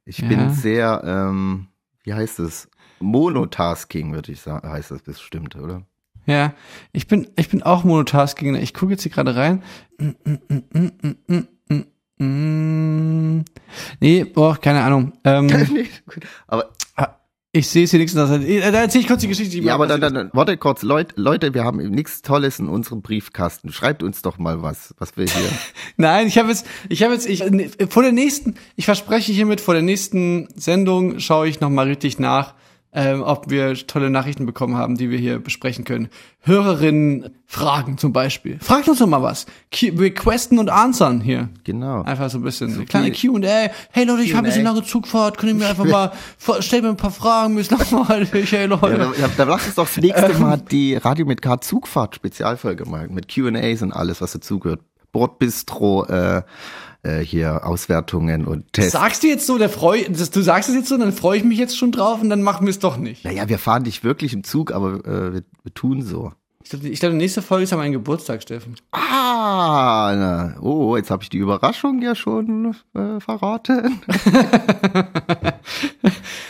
Ich 0.04 0.18
Ja. 0.18 0.26
bin 0.26 0.50
sehr, 0.50 1.00
ähm, 1.06 1.68
wie 2.02 2.12
heißt 2.14 2.40
es? 2.40 2.68
Monotasking, 2.98 4.12
würde 4.12 4.32
ich 4.32 4.40
sagen, 4.40 4.68
heißt 4.68 4.90
das 4.90 5.02
bestimmt, 5.02 5.54
oder? 5.54 5.86
Ja, 6.26 6.54
ich 6.92 7.06
bin, 7.06 7.28
ich 7.36 7.48
bin 7.48 7.62
auch 7.62 7.84
Monotasking. 7.84 8.54
Ich 8.56 8.74
gucke 8.74 8.92
jetzt 8.92 9.02
hier 9.02 9.12
gerade 9.12 9.34
rein. 9.36 9.62
Nee, 14.00 14.24
boah, 14.24 14.56
keine 14.60 14.82
Ahnung. 14.82 15.12
Ähm, 15.24 15.46
Nee, 15.72 15.88
gut. 16.06 16.24
aber 16.46 16.70
ich 17.52 17.66
sehe 17.66 17.82
es 17.82 17.90
hier 17.90 17.98
nichts. 17.98 18.14
Da 18.14 18.32
erzähle 18.32 19.02
ich 19.02 19.08
kurz 19.08 19.22
die 19.22 19.28
Geschichte. 19.28 19.56
Die 19.56 19.62
ja, 19.62 19.74
aber 19.74 19.88
dann, 19.88 20.00
passiert 20.00 20.16
dann, 20.16 20.30
warte 20.32 20.56
kurz, 20.56 20.82
Leute, 20.82 21.14
Leute, 21.16 21.52
wir 21.52 21.64
haben 21.64 21.78
nichts 21.78 22.22
Tolles 22.22 22.60
in 22.60 22.68
unserem 22.68 23.02
Briefkasten. 23.02 23.72
Schreibt 23.72 24.04
uns 24.04 24.22
doch 24.22 24.38
mal 24.38 24.62
was, 24.62 24.94
was 24.98 25.16
wir 25.16 25.24
hier. 25.24 25.50
Nein, 25.96 26.28
ich 26.28 26.38
habe 26.38 26.50
jetzt, 26.50 26.64
ich 26.88 27.02
habe 27.02 27.12
jetzt, 27.12 27.28
ich 27.28 27.42
vor 27.88 28.04
der 28.04 28.12
nächsten, 28.12 28.54
ich 28.76 28.84
verspreche 28.84 29.32
hiermit 29.32 29.60
vor 29.60 29.74
der 29.74 29.82
nächsten 29.82 30.48
Sendung 30.54 31.18
schaue 31.18 31.48
ich 31.48 31.60
noch 31.60 31.70
mal 31.70 31.88
richtig 31.88 32.20
nach, 32.20 32.54
ähm, 32.92 33.22
ob 33.22 33.50
wir 33.50 33.74
tolle 33.86 34.10
Nachrichten 34.10 34.46
bekommen 34.46 34.76
haben, 34.76 34.96
die 34.96 35.10
wir 35.10 35.18
hier 35.18 35.38
besprechen 35.38 35.84
können. 35.84 36.08
Hörerinnen 36.40 37.30
fragen 37.46 37.98
zum 37.98 38.12
Beispiel. 38.12 38.58
Fragt 38.60 38.88
uns 38.88 38.98
doch 38.98 39.06
mal 39.06 39.22
was. 39.22 39.46
Q 39.72 39.86
Requesten 39.96 40.58
und 40.58 40.68
answern 40.70 41.20
hier. 41.20 41.48
Genau. 41.64 42.02
Einfach 42.02 42.28
so 42.30 42.38
ein 42.38 42.42
bisschen. 42.42 42.70
viel- 42.74 42.84
kleine 42.86 43.12
Q&A. 43.12 43.70
Hey 43.92 44.04
Leute, 44.04 44.22
ich 44.22 44.34
habe 44.34 44.46
jetzt 44.48 44.56
eine 44.56 44.64
lange 44.64 44.82
Zugfahrt. 44.82 45.38
Könnt 45.38 45.52
ihr 45.52 45.56
mir 45.58 45.68
einfach 45.68 45.84
mal, 45.86 46.12
stellt 46.60 46.82
mir 46.82 46.88
ein 46.90 46.96
paar 46.96 47.12
Fragen, 47.12 47.54
müssen 47.54 47.78
nochmal. 47.78 48.26
Hey 48.32 48.66
Leute. 48.66 48.88
Ja, 48.90 48.96
da, 48.96 49.12
ja, 49.20 49.28
da 49.36 49.44
lass 49.44 49.66
uns 49.66 49.74
doch 49.76 49.86
das 49.86 49.96
nächste 49.98 50.26
Ähm. 50.32 50.40
Mal 50.40 50.56
die 50.58 50.96
Radio 50.96 51.26
mit 51.26 51.42
K 51.42 51.60
Zugfahrt 51.60 52.16
Spezialfolge 52.16 52.86
machen, 52.86 53.14
mit 53.14 53.32
Q&As 53.32 53.82
und 53.82 53.92
alles, 53.92 54.20
was 54.20 54.32
dazugehört. 54.32 54.80
Bordbistro, 55.12 56.06
äh, 56.06 56.42
äh, 57.02 57.20
hier 57.20 57.66
Auswertungen 57.66 58.46
und 58.46 58.72
Tests. 58.72 58.92
Sagst 58.92 59.22
du 59.22 59.26
jetzt 59.28 59.46
so, 59.46 59.58
der 59.58 59.68
freu, 59.68 60.02
du 60.08 60.14
sagst 60.42 60.68
es 60.68 60.74
jetzt 60.74 60.88
so, 60.88 60.96
dann 60.98 61.12
freue 61.12 61.38
ich 61.38 61.44
mich 61.44 61.58
jetzt 61.58 61.76
schon 61.76 61.92
drauf 61.92 62.20
und 62.20 62.30
dann 62.30 62.42
machen 62.42 62.66
wir 62.66 62.70
es 62.70 62.78
doch 62.78 62.96
nicht. 62.96 63.24
Naja, 63.24 63.48
wir 63.48 63.58
fahren 63.58 63.82
nicht 63.82 64.04
wirklich 64.04 64.32
im 64.32 64.44
Zug, 64.44 64.72
aber 64.72 65.04
äh, 65.04 65.32
wir, 65.34 65.42
wir 65.62 65.74
tun 65.74 66.02
so. 66.02 66.32
Ich 66.62 66.68
glaube, 66.70 66.90
glaub, 66.90 67.12
die 67.12 67.16
nächste 67.16 67.40
Folge 67.40 67.64
ist 67.64 67.70
ja 67.70 67.78
mein 67.78 67.90
Geburtstag, 67.92 68.42
Steffen. 68.42 68.76
Ah, 68.92 70.12
na, 70.14 70.60
oh, 70.60 70.94
jetzt 70.96 71.10
habe 71.10 71.22
ich 71.22 71.30
die 71.30 71.38
Überraschung 71.38 72.02
ja 72.02 72.14
schon 72.14 72.76
äh, 72.94 73.18
verraten. 73.18 74.00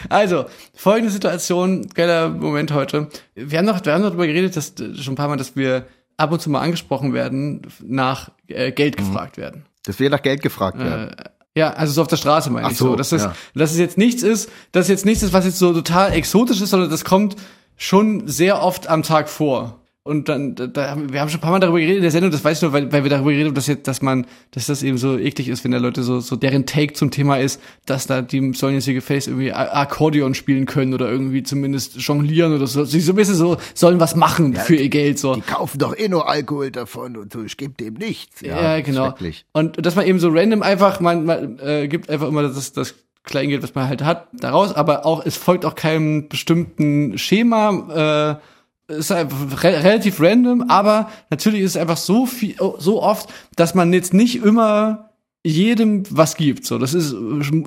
Also, 0.09 0.47
folgende 0.75 1.11
Situation, 1.13 1.87
geiler 1.95 2.31
Moment 2.31 2.73
heute. 2.73 3.09
Wir 3.35 3.59
haben 3.59 3.67
noch, 3.67 3.85
wir 3.85 3.93
haben 3.93 4.01
noch 4.03 4.09
darüber 4.09 4.27
geredet, 4.27 4.57
dass 4.57 4.71
äh, 4.81 4.95
schon 4.97 5.13
ein 5.13 5.17
paar 5.17 5.29
Mal, 5.29 5.37
dass 5.37 5.55
wir 5.55 5.87
ab 6.17 6.33
und 6.33 6.41
zu 6.41 6.51
mal 6.51 6.61
angesprochen 6.61 7.13
werden, 7.13 7.63
nach 7.83 8.31
äh, 8.49 8.73
Geld 8.73 8.99
Mhm. 8.99 9.05
gefragt 9.05 9.37
werden. 9.37 9.67
Dass 9.85 9.99
wir 9.99 10.11
nach 10.11 10.23
Geld 10.23 10.43
gefragt 10.43 10.79
werden. 10.79 11.15
Ja, 11.55 11.73
also 11.73 11.93
so 11.93 12.03
auf 12.03 12.09
der 12.09 12.17
Straße 12.17 12.51
meine 12.51 12.67
Ach 12.67 12.71
ich 12.71 12.79
so. 12.79 12.91
so, 12.91 12.97
Dass 12.97 13.09
das, 13.11 13.23
ja. 13.23 13.35
dass 13.55 13.73
es 13.73 13.79
jetzt 13.79 13.99
nichts 13.99 14.23
ist, 14.23 14.51
dass 14.73 14.85
es 14.85 14.89
jetzt 14.89 15.05
nichts 15.05 15.23
ist, 15.23 15.33
was 15.33 15.45
jetzt 15.45 15.59
so 15.59 15.73
total 15.73 16.13
exotisch 16.13 16.61
ist, 16.61 16.71
sondern 16.71 16.91
das 16.91 17.05
kommt 17.05 17.37
schon 17.77 18.29
sehr 18.29 18.63
oft 18.63 18.89
am 18.89 19.03
Tag 19.03 19.29
vor. 19.29 19.80
Und 20.03 20.31
dann, 20.31 20.55
da, 20.55 20.67
da, 20.67 20.91
haben- 20.93 21.13
wir 21.13 21.21
haben 21.21 21.29
schon 21.29 21.41
ein 21.41 21.43
paar 21.43 21.51
Mal 21.51 21.61
darüber 21.61 21.79
geredet 21.79 21.97
in 21.99 22.03
der 22.03 22.11
Sendung, 22.11 22.31
das 22.31 22.43
weiß 22.43 22.57
ich 22.59 22.63
nur, 22.63 22.73
weil, 22.73 22.91
weil 22.91 23.03
wir 23.03 23.11
darüber 23.11 23.31
geredet 23.33 23.49
haben, 23.49 23.55
dass 23.55 23.67
jetzt, 23.67 23.87
dass 23.87 24.01
man, 24.01 24.27
dass 24.51 24.65
das 24.67 24.83
eben 24.83 24.97
so 24.97 25.19
eklig 25.19 25.49
ist, 25.49 25.63
wenn 25.63 25.73
da 25.73 25.79
Leute 25.79 26.03
so, 26.03 26.21
so 26.21 26.37
deren 26.37 26.65
Take 26.65 26.95
zum 26.95 27.11
Thema 27.11 27.37
ist, 27.37 27.61
dass 27.85 28.07
da 28.07 28.23
die 28.23 28.53
sollen 28.55 28.75
jetzt 28.77 28.87
hier 28.87 28.95
gefälligst 28.95 29.29
irgendwie 29.29 29.53
Akkordeon 29.53 30.35
spielen 30.35 30.65
können 30.65 30.95
oder 30.95 31.11
irgendwie 31.11 31.43
zumindest 31.43 31.97
jonglieren 31.97 32.55
oder 32.55 32.67
so. 32.67 32.85
Sie 32.85 32.99
so 33.01 33.13
ein 33.13 33.17
bisschen 33.17 33.35
so, 33.35 33.59
sollen 33.75 34.01
was 34.01 34.17
machen 34.17 34.55
für 34.57 34.75
ihr 34.77 34.89
Geld, 34.89 35.19
so. 35.19 35.35
Die 35.35 35.43
kaufen 35.43 35.79
doch 35.79 35.95
eh 35.97 36.09
nur 36.09 36.27
Alkohol 36.31 36.71
davon 36.71 37.19
und 37.19 37.35
so, 37.35 37.43
ich 37.45 37.59
gebe 37.59 37.75
dem 37.75 37.95
nichts. 37.95 38.41
Ja, 38.41 38.81
genau. 38.81 39.09
schrecklich. 39.09 39.45
Und 39.53 39.85
dass 39.85 39.97
man 39.97 40.07
eben 40.07 40.19
so 40.19 40.31
random 40.31 40.63
einfach, 40.63 41.01
man, 41.01 41.27
man 41.27 41.59
äh, 41.59 41.89
gibt 41.89 42.09
einfach 42.09 42.29
immer 42.29 42.43
das, 42.43 42.73
das 42.73 42.95
Kleingeld, 43.23 43.63
was 43.63 43.75
man 43.75 43.87
halt 43.87 44.03
hat, 44.03 44.29
daraus, 44.33 44.75
aber 44.75 45.05
auch, 45.05 45.27
es 45.27 45.37
folgt 45.37 45.67
auch 45.67 45.75
keinem 45.75 46.29
bestimmten 46.31 47.19
Schema, 47.19 48.39
äh, 48.41 48.41
ist 48.91 49.13
einfach 49.13 49.63
re 49.63 49.83
relativ 49.83 50.21
random, 50.21 50.63
aber 50.69 51.11
natürlich 51.31 51.63
ist 51.63 51.73
es 51.73 51.77
einfach 51.77 51.97
so 51.97 52.27
viel, 52.27 52.57
so 52.79 53.03
oft, 53.03 53.33
dass 53.57 53.75
man 53.75 53.93
jetzt 53.93 54.13
nicht 54.13 54.43
immer 54.43 55.11
jedem 55.45 56.05
was 56.11 56.37
gibt. 56.37 56.67
So, 56.67 56.79
das 56.79 56.95
ist, 56.95 57.15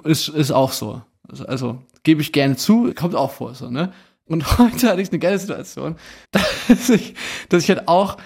ist, 0.04 0.28
ist 0.30 0.52
auch 0.52 0.72
so. 0.72 1.02
Also, 1.28 1.46
also 1.46 1.82
gebe 2.04 2.22
ich 2.22 2.32
gerne 2.32 2.56
zu, 2.56 2.94
kommt 2.94 3.16
auch 3.16 3.32
vor, 3.32 3.56
so, 3.56 3.70
ne? 3.70 3.92
Und 4.26 4.58
heute 4.58 4.90
hatte 4.90 5.02
ich 5.02 5.10
eine 5.10 5.20
geile 5.20 5.40
Situation, 5.40 5.96
dass 6.32 6.90
ich, 6.90 7.16
dass 7.50 7.64
ich 7.64 7.70
halt 7.70 7.88
auch 7.88 8.18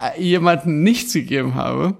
äh, 0.00 0.20
jemanden 0.20 0.82
nichts 0.82 1.12
gegeben 1.12 1.54
habe. 1.54 1.96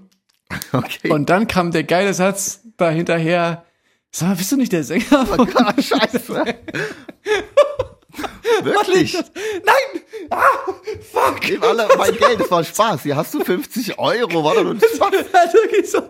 Okay. 0.73 1.11
Und 1.11 1.29
dann 1.29 1.49
kam 1.49 1.73
der 1.73 1.85
geile 1.85 2.15
Satz 2.15 2.63
da 2.77 2.91
hinterher. 2.91 3.65
Sag 4.13 4.29
mal, 4.29 4.37
bist 4.37 4.53
du 4.53 4.57
nicht 4.57 4.73
der 4.73 4.85
Sänger? 4.85 5.27
Von 5.27 5.49
Ah, 5.57 5.75
scheiße. 5.77 6.45
Wirklich? 8.63 9.15
Nein! 9.15 10.03
Ah, 10.31 10.43
fuck! 11.13 11.41
Gib 11.41 11.63
alle 11.63 11.89
mein 11.97 12.17
Geld, 12.19 12.41
das 12.41 12.51
war 12.51 12.65
Spaß. 12.65 13.03
Hier 13.03 13.17
hast 13.17 13.35
du 13.35 13.45
50 13.45 13.99
Euro, 13.99 14.45
war 14.45 14.55
doch 14.55 14.65
nur 14.65 14.75
Das 14.75 14.99
war 15.01 15.13
wirklich 15.13 15.91
so. 15.91 16.03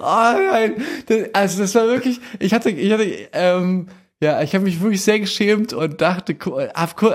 nein. 0.00 0.84
Das, 1.06 1.18
also 1.32 1.62
das 1.62 1.74
war 1.74 1.86
wirklich, 1.86 2.20
ich 2.38 2.52
hatte, 2.52 2.70
ich 2.70 2.92
hatte, 2.92 3.04
ähm, 3.32 3.88
ja, 4.20 4.42
ich 4.42 4.52
habe 4.54 4.64
mich 4.64 4.80
wirklich 4.80 5.02
sehr 5.02 5.20
geschämt 5.20 5.72
und 5.72 6.00
dachte, 6.00 6.36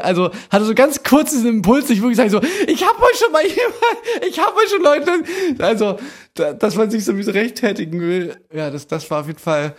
also 0.02 0.32
hatte 0.50 0.66
so 0.66 0.74
ganz 0.74 1.04
kurz 1.04 1.32
diesen 1.32 1.50
Impuls, 1.50 1.90
ich 1.90 2.02
wirklich 2.02 2.16
sage 2.16 2.30
so, 2.30 2.40
ich 2.40 2.88
habe 2.88 3.02
euch 3.02 3.18
schon 3.18 3.32
mal 3.34 3.46
jemand, 3.46 4.26
ich 4.26 4.40
habe 4.40 4.56
euch 4.56 4.70
schon 4.70 4.82
Leute, 4.82 5.12
also, 5.60 5.98
da, 6.34 6.54
dass 6.54 6.76
man 6.76 6.90
sich 6.90 7.04
sowieso 7.04 7.32
rechtfertigen 7.32 8.00
will, 8.00 8.38
ja, 8.54 8.70
das, 8.70 8.88
das 8.88 9.10
war 9.12 9.20
auf 9.20 9.28
jeden 9.28 9.40
Fall, 9.40 9.76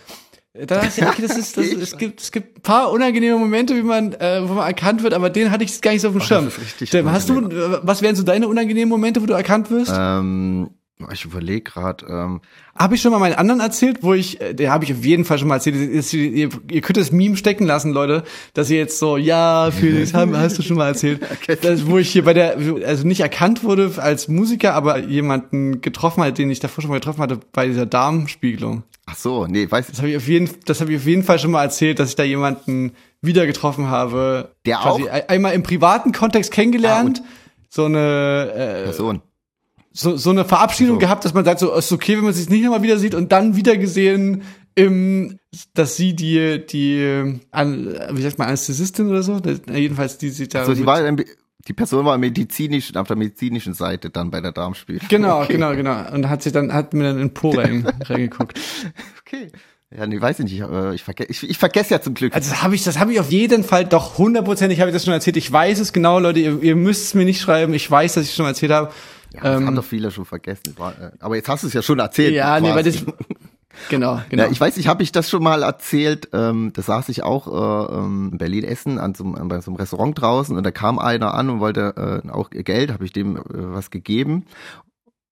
da 0.55 0.67
dachte 0.67 1.01
ich, 1.01 1.07
okay, 1.07 1.23
das 1.23 1.37
ist, 1.37 1.57
das, 1.57 1.67
es 1.67 1.97
gibt, 1.97 2.21
es 2.21 2.31
gibt 2.31 2.59
ein 2.59 2.63
paar 2.63 2.93
unangenehme 2.93 3.37
Momente, 3.37 3.75
wie 3.75 3.83
man, 3.83 4.13
äh, 4.13 4.41
wo 4.49 4.55
man 4.55 4.67
erkannt 4.67 5.03
wird, 5.03 5.13
aber 5.13 5.29
den 5.29 5.51
hatte 5.51 5.65
ich 5.65 5.81
gar 5.81 5.91
nicht 5.91 6.03
so 6.03 6.09
auf 6.09 6.15
dem 6.15 6.21
Schirm. 6.21 6.47
richtig 6.47 6.89
Steffen, 6.89 7.11
hast 7.11 7.29
du, 7.29 7.41
äh, 7.41 7.81
was 7.83 8.03
wären 8.03 8.15
so 8.15 8.23
deine 8.23 8.47
unangenehmen 8.47 8.89
Momente, 8.89 9.21
wo 9.21 9.27
du 9.27 9.33
erkannt 9.35 9.71
wirst? 9.73 9.93
Ähm, 9.93 10.71
ich 11.13 11.25
überlege 11.25 11.61
gerade, 11.63 12.07
ähm, 12.09 12.41
Habe 12.77 12.95
ich 12.95 13.03
schon 13.03 13.11
mal 13.11 13.19
meinen 13.19 13.35
anderen 13.35 13.61
erzählt, 13.61 13.99
wo 14.03 14.15
ich, 14.15 14.41
äh, 14.41 14.55
der 14.55 14.71
habe 14.71 14.85
ich 14.85 14.93
auf 14.93 15.05
jeden 15.05 15.25
Fall 15.25 15.39
schon 15.39 15.49
mal 15.49 15.57
erzählt. 15.57 15.75
Ihr, 16.13 16.49
ihr 16.71 16.81
könnt 16.81 16.97
das 16.97 17.11
Meme 17.13 17.37
stecken 17.37 17.67
lassen, 17.67 17.93
Leute, 17.93 18.23
dass 18.55 18.71
ihr 18.71 18.79
jetzt 18.79 18.99
so, 18.99 19.17
ja, 19.17 19.71
Felix, 19.73 20.15
haben- 20.15 20.37
hast 20.37 20.57
du 20.59 20.63
schon 20.63 20.77
mal 20.77 20.87
erzählt. 20.89 21.21
Das, 21.63 21.87
wo 21.87 21.99
ich 21.99 22.11
hier 22.11 22.25
bei 22.25 22.33
der, 22.33 22.57
also 22.87 23.07
nicht 23.07 23.21
erkannt 23.21 23.65
wurde 23.65 23.93
als 23.99 24.29
Musiker, 24.29 24.75
aber 24.75 24.99
jemanden 24.99 25.81
getroffen 25.81 26.23
hat, 26.23 26.39
den 26.39 26.49
ich 26.51 26.61
davor 26.61 26.81
schon 26.83 26.91
mal 26.91 26.99
getroffen 27.01 27.21
hatte, 27.21 27.39
bei 27.53 27.67
dieser 27.67 27.87
Darmspiegelung. 27.87 28.85
ach 29.07 29.17
so, 29.17 29.47
nee, 29.47 29.69
weiß 29.71 29.89
Das 29.89 29.99
habe 29.99 30.11
ich 30.11 30.17
auf 30.17 30.29
jeden, 30.29 30.49
das 30.65 30.81
habe 30.81 30.93
ich 30.93 30.99
auf 30.99 31.07
jeden 31.07 31.23
Fall 31.25 31.39
schon 31.39 31.51
mal 31.51 31.63
erzählt, 31.65 31.99
dass 31.99 32.11
ich 32.11 32.17
da 32.17 32.23
jemanden 32.23 32.93
wieder 33.21 33.47
getroffen 33.47 33.89
habe. 33.89 34.53
Der 34.65 34.81
auch? 34.87 34.99
ein- 35.09 35.29
Einmal 35.29 35.55
im 35.55 35.63
privaten 35.65 36.13
Kontext 36.13 36.53
kennengelernt. 36.53 37.21
Ah, 37.25 37.29
so 37.69 37.85
eine 37.87 38.53
äh, 38.55 38.85
Person. 38.85 39.21
So, 39.97 40.17
so 40.17 40.31
eine 40.31 40.45
Verabschiedung 40.45 40.97
So. 40.97 40.99
gehabt, 40.99 41.25
dass 41.25 41.35
man 41.35 41.45
sagt, 41.45 41.61
so 41.61 41.73
ist 41.75 41.93
okay, 41.93 42.17
wenn 42.17 42.25
man 42.25 42.35
sich 42.35 42.51
nicht 42.51 42.65
nochmal 42.65 42.83
wieder 42.83 42.99
sieht 42.99 43.15
und 43.15 43.33
dann 43.33 43.57
wieder 43.57 43.77
gesehen 43.77 44.43
im, 44.75 45.39
dass 45.73 45.97
sie 45.97 46.15
die, 46.17 46.67
die, 46.67 47.39
an, 47.53 47.97
wie 48.11 48.23
sagt 48.23 48.39
man, 48.39 48.49
Anästhesistin 48.49 49.09
oder 49.09 49.23
so, 49.23 49.41
jedenfalls 49.73 50.19
die 50.19 50.31
sie 50.31 50.49
da. 50.49 50.61
Also 50.61 50.75
die 50.75 50.85
war 50.85 51.01
die 51.67 51.73
Person 51.73 52.05
war 52.05 52.19
medizinisch 52.19 52.95
auf 52.95 53.07
der 53.07 53.17
medizinischen 53.17 53.73
Seite 53.73 54.11
dann 54.11 54.31
bei 54.31 54.41
der 54.43 54.53
Darmspiel. 54.53 55.01
genau, 55.09 55.43
okay. 55.43 55.55
genau, 55.55 55.75
genau. 55.75 56.13
Und 56.13 56.29
hat 56.29 56.43
sie 56.43 56.53
dann, 56.53 56.75
hat 56.75 56.93
mir 56.93 57.05
dann 57.05 57.15
in 57.15 57.29
den 57.29 57.35
Po 57.35 57.51
rein, 57.51 57.87
reingeguckt. 58.05 58.61
Okay. 59.21 59.51
Ja, 59.97 60.07
nee, 60.07 60.21
weiß 60.21 60.41
ich 60.41 60.45
nicht. 60.45 60.61
Ich, 60.95 61.03
verge 61.05 61.25
ich, 61.25 61.49
ich 61.49 61.57
vergesse 61.57 61.95
ja 61.95 62.03
zum 62.03 62.15
Glück. 62.15 62.35
Also 62.35 62.51
das 62.51 62.63
habe 62.63 62.75
ich, 62.75 62.83
das 62.83 62.99
habe 62.99 63.13
ich 63.13 63.21
auf 63.21 63.31
jeden 63.31 63.63
Fall 63.63 63.85
doch 63.85 64.19
hundertprozentig, 64.19 64.81
habe 64.81 64.91
ich 64.91 64.95
das 64.95 65.05
schon 65.05 65.15
erzählt. 65.15 65.37
Ich 65.37 65.51
weiß 65.51 65.79
es 65.79 65.93
genau, 65.93 66.19
Leute, 66.19 66.41
ihr, 66.41 66.63
ihr 66.63 66.77
müsst 66.77 67.05
es 67.05 67.15
mir 67.15 67.25
nicht 67.25 67.41
schreiben. 67.41 67.73
Ich 67.73 67.89
weiß, 67.89 68.15
dass 68.15 68.25
ich 68.25 68.31
es 68.31 68.37
schon 68.37 68.47
erzählt 68.47 68.73
habe. 68.73 68.93
Ja, 69.35 69.41
das 69.43 69.61
ähm, 69.61 69.67
haben 69.67 69.75
doch 69.77 69.85
viele 69.85 70.11
schon 70.11 70.25
vergessen. 70.25 70.75
Äh, 70.79 71.11
aber 71.21 71.37
jetzt 71.37 71.49
hast 71.49 71.63
du 71.63 71.67
es 71.69 71.73
ja 71.75 71.83
schon 71.83 71.99
erzählt. 71.99 72.35
Ja, 72.35 72.59
nee, 72.61 72.73
weil 72.75 72.83
quasi. 72.85 73.05
das, 73.05 73.15
genau, 73.89 74.21
genau. 74.31 74.45
Ja, 74.45 74.51
ich 74.51 74.61
weiß 74.61 74.77
nicht, 74.77 74.89
habe 74.89 75.03
ich 75.03 75.13
das 75.13 75.29
schon 75.31 75.43
mal 75.43 75.63
erzählt? 75.63 76.29
Ähm, 76.33 76.73
da 76.75 76.83
saß 76.83 77.09
ich 77.09 77.23
auch 77.23 77.49
äh, 77.91 77.95
ähm, 77.97 78.31
in 78.33 78.39
Berlin 78.39 78.65
essen 78.65 78.99
an 78.99 79.15
so, 79.15 79.25
einem- 79.25 79.49
bei 79.49 79.61
so 79.61 79.71
einem 79.71 79.77
Restaurant 79.77 80.19
draußen 80.21 80.57
und 80.57 80.63
da 80.65 80.71
kam 80.71 80.99
einer 80.99 81.35
an 81.35 81.51
und 81.51 81.61
wollte 81.61 82.23
äh, 82.25 82.31
auch 82.31 82.51
Geld, 82.51 82.93
habe 82.93 83.05
ich 83.05 83.13
dem 83.13 83.37
äh, 83.37 83.41
was 83.47 83.91
gegeben. 83.91 84.47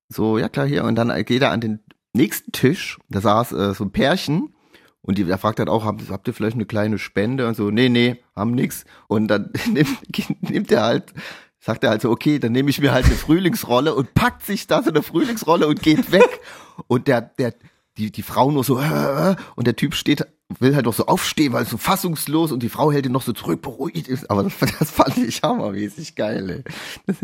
So, 0.08 0.38
ja 0.38 0.48
klar, 0.48 0.66
hier. 0.66 0.84
Und 0.84 0.96
dann 0.96 1.08
geht 1.24 1.42
er 1.42 1.50
an 1.52 1.60
den 1.60 1.80
nächsten 2.12 2.52
Tisch, 2.52 2.98
da 3.08 3.20
saß 3.20 3.52
äh, 3.52 3.74
so 3.74 3.84
ein 3.84 3.90
Pärchen 3.92 4.54
und 5.00 5.16
die, 5.18 5.24
der 5.24 5.38
fragt 5.38 5.58
dann 5.58 5.68
auch, 5.68 5.84
habt, 5.84 6.02
habt 6.10 6.28
ihr 6.28 6.34
vielleicht 6.34 6.54
eine 6.56 6.66
kleine 6.66 6.98
Spende? 6.98 7.48
Und 7.48 7.56
so, 7.56 7.70
nee, 7.70 7.88
nee, 7.88 8.22
haben 8.36 8.52
nix. 8.52 8.84
Und 9.08 9.28
dann 9.28 9.50
nimmt, 9.72 9.98
nimmt 10.42 10.70
er 10.70 10.82
halt, 10.82 11.14
sagt 11.62 11.84
er 11.84 11.90
halt 11.90 12.02
so, 12.02 12.10
okay, 12.10 12.40
dann 12.40 12.52
nehme 12.52 12.70
ich 12.70 12.80
mir 12.80 12.92
halt 12.92 13.06
eine 13.06 13.14
Frühlingsrolle 13.14 13.94
und 13.94 14.14
packt 14.14 14.44
sich 14.44 14.66
da 14.66 14.82
so 14.82 14.90
eine 14.90 15.02
Frühlingsrolle 15.02 15.68
und 15.68 15.80
geht 15.80 16.10
weg. 16.10 16.40
Und 16.88 17.06
der, 17.06 17.20
der, 17.20 17.54
die, 17.96 18.10
die 18.10 18.22
Frau 18.22 18.50
nur 18.50 18.64
so, 18.64 18.80
äh, 18.80 19.36
und 19.54 19.66
der 19.68 19.76
Typ 19.76 19.94
steht, 19.94 20.26
will 20.58 20.74
halt 20.74 20.86
noch 20.86 20.92
so 20.92 21.06
aufstehen, 21.06 21.52
weil 21.52 21.64
so 21.64 21.76
fassungslos 21.76 22.50
und 22.50 22.64
die 22.64 22.68
Frau 22.68 22.90
hält 22.90 23.06
ihn 23.06 23.12
noch 23.12 23.22
so 23.22 23.32
zurück, 23.32 23.62
beruhigt 23.62 24.08
ist. 24.08 24.28
Aber 24.28 24.42
das, 24.42 24.54
das 24.78 24.90
fand 24.90 25.16
ich 25.18 25.42
hammermäßig 25.42 26.16
geil, 26.16 26.64
ey. 27.06 27.14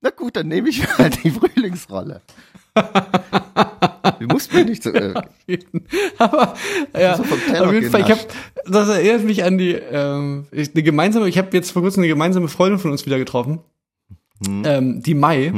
Na 0.00 0.10
gut, 0.10 0.36
dann 0.36 0.46
nehme 0.46 0.68
ich 0.68 0.80
mir 0.80 0.98
halt 0.98 1.24
die 1.24 1.32
Frühlingsrolle. 1.32 2.22
Du 4.20 4.26
musst 4.28 4.54
mir 4.54 4.64
nicht 4.64 4.84
so, 4.84 4.90
äh, 4.90 5.12
Aber 6.18 6.54
ja, 6.96 7.16
so 7.16 7.24
auf 7.24 7.72
jeden 7.72 7.90
Fall, 7.90 8.02
ich 8.02 8.06
genascht. 8.06 8.28
das 8.64 8.88
erinnert 8.88 9.24
mich 9.24 9.42
an 9.42 9.58
die 9.58 9.72
ähm, 9.72 10.46
eine 10.52 10.82
gemeinsame. 10.84 11.28
Ich 11.28 11.36
habe 11.36 11.48
jetzt 11.52 11.72
vor 11.72 11.82
kurzem 11.82 12.02
eine 12.02 12.08
gemeinsame 12.08 12.46
Freundin 12.46 12.78
von 12.78 12.92
uns 12.92 13.04
wieder 13.04 13.18
getroffen, 13.18 13.60
Hm. 14.44 14.62
ähm, 14.64 15.02
die 15.02 15.14
Mai. 15.14 15.52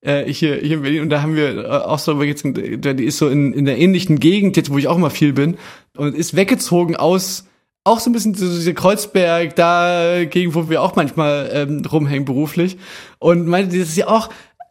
Äh, 0.00 0.32
hier, 0.32 0.56
hier 0.56 0.76
in 0.76 0.82
Berlin 0.82 1.02
und 1.02 1.10
da 1.10 1.22
haben 1.22 1.34
wir 1.34 1.64
äh, 1.64 1.66
auch 1.66 1.98
so 1.98 2.12
darüber 2.12 2.24
jetzt, 2.24 2.44
die 2.44 3.04
ist 3.04 3.18
so 3.18 3.28
in, 3.28 3.52
in 3.52 3.64
der 3.64 3.78
ähnlichen 3.78 4.20
Gegend 4.20 4.56
jetzt, 4.56 4.70
wo 4.70 4.78
ich 4.78 4.86
auch 4.86 4.96
mal 4.96 5.10
viel 5.10 5.32
bin 5.32 5.56
und 5.96 6.14
ist 6.14 6.36
weggezogen 6.36 6.94
aus 6.94 7.46
auch 7.82 8.00
so 8.00 8.10
ein 8.10 8.12
bisschen 8.12 8.34
so 8.34 8.46
diese 8.46 8.74
Kreuzberg 8.74 9.56
da 9.56 10.24
Gegend, 10.24 10.54
wo 10.54 10.68
wir 10.68 10.82
auch 10.82 10.94
manchmal 10.94 11.50
ähm, 11.52 11.82
rumhängen 11.90 12.26
beruflich 12.26 12.76
und 13.18 13.46
meinte, 13.46 13.78
dass 13.78 13.94
sie 13.94 14.04
auch 14.04 14.28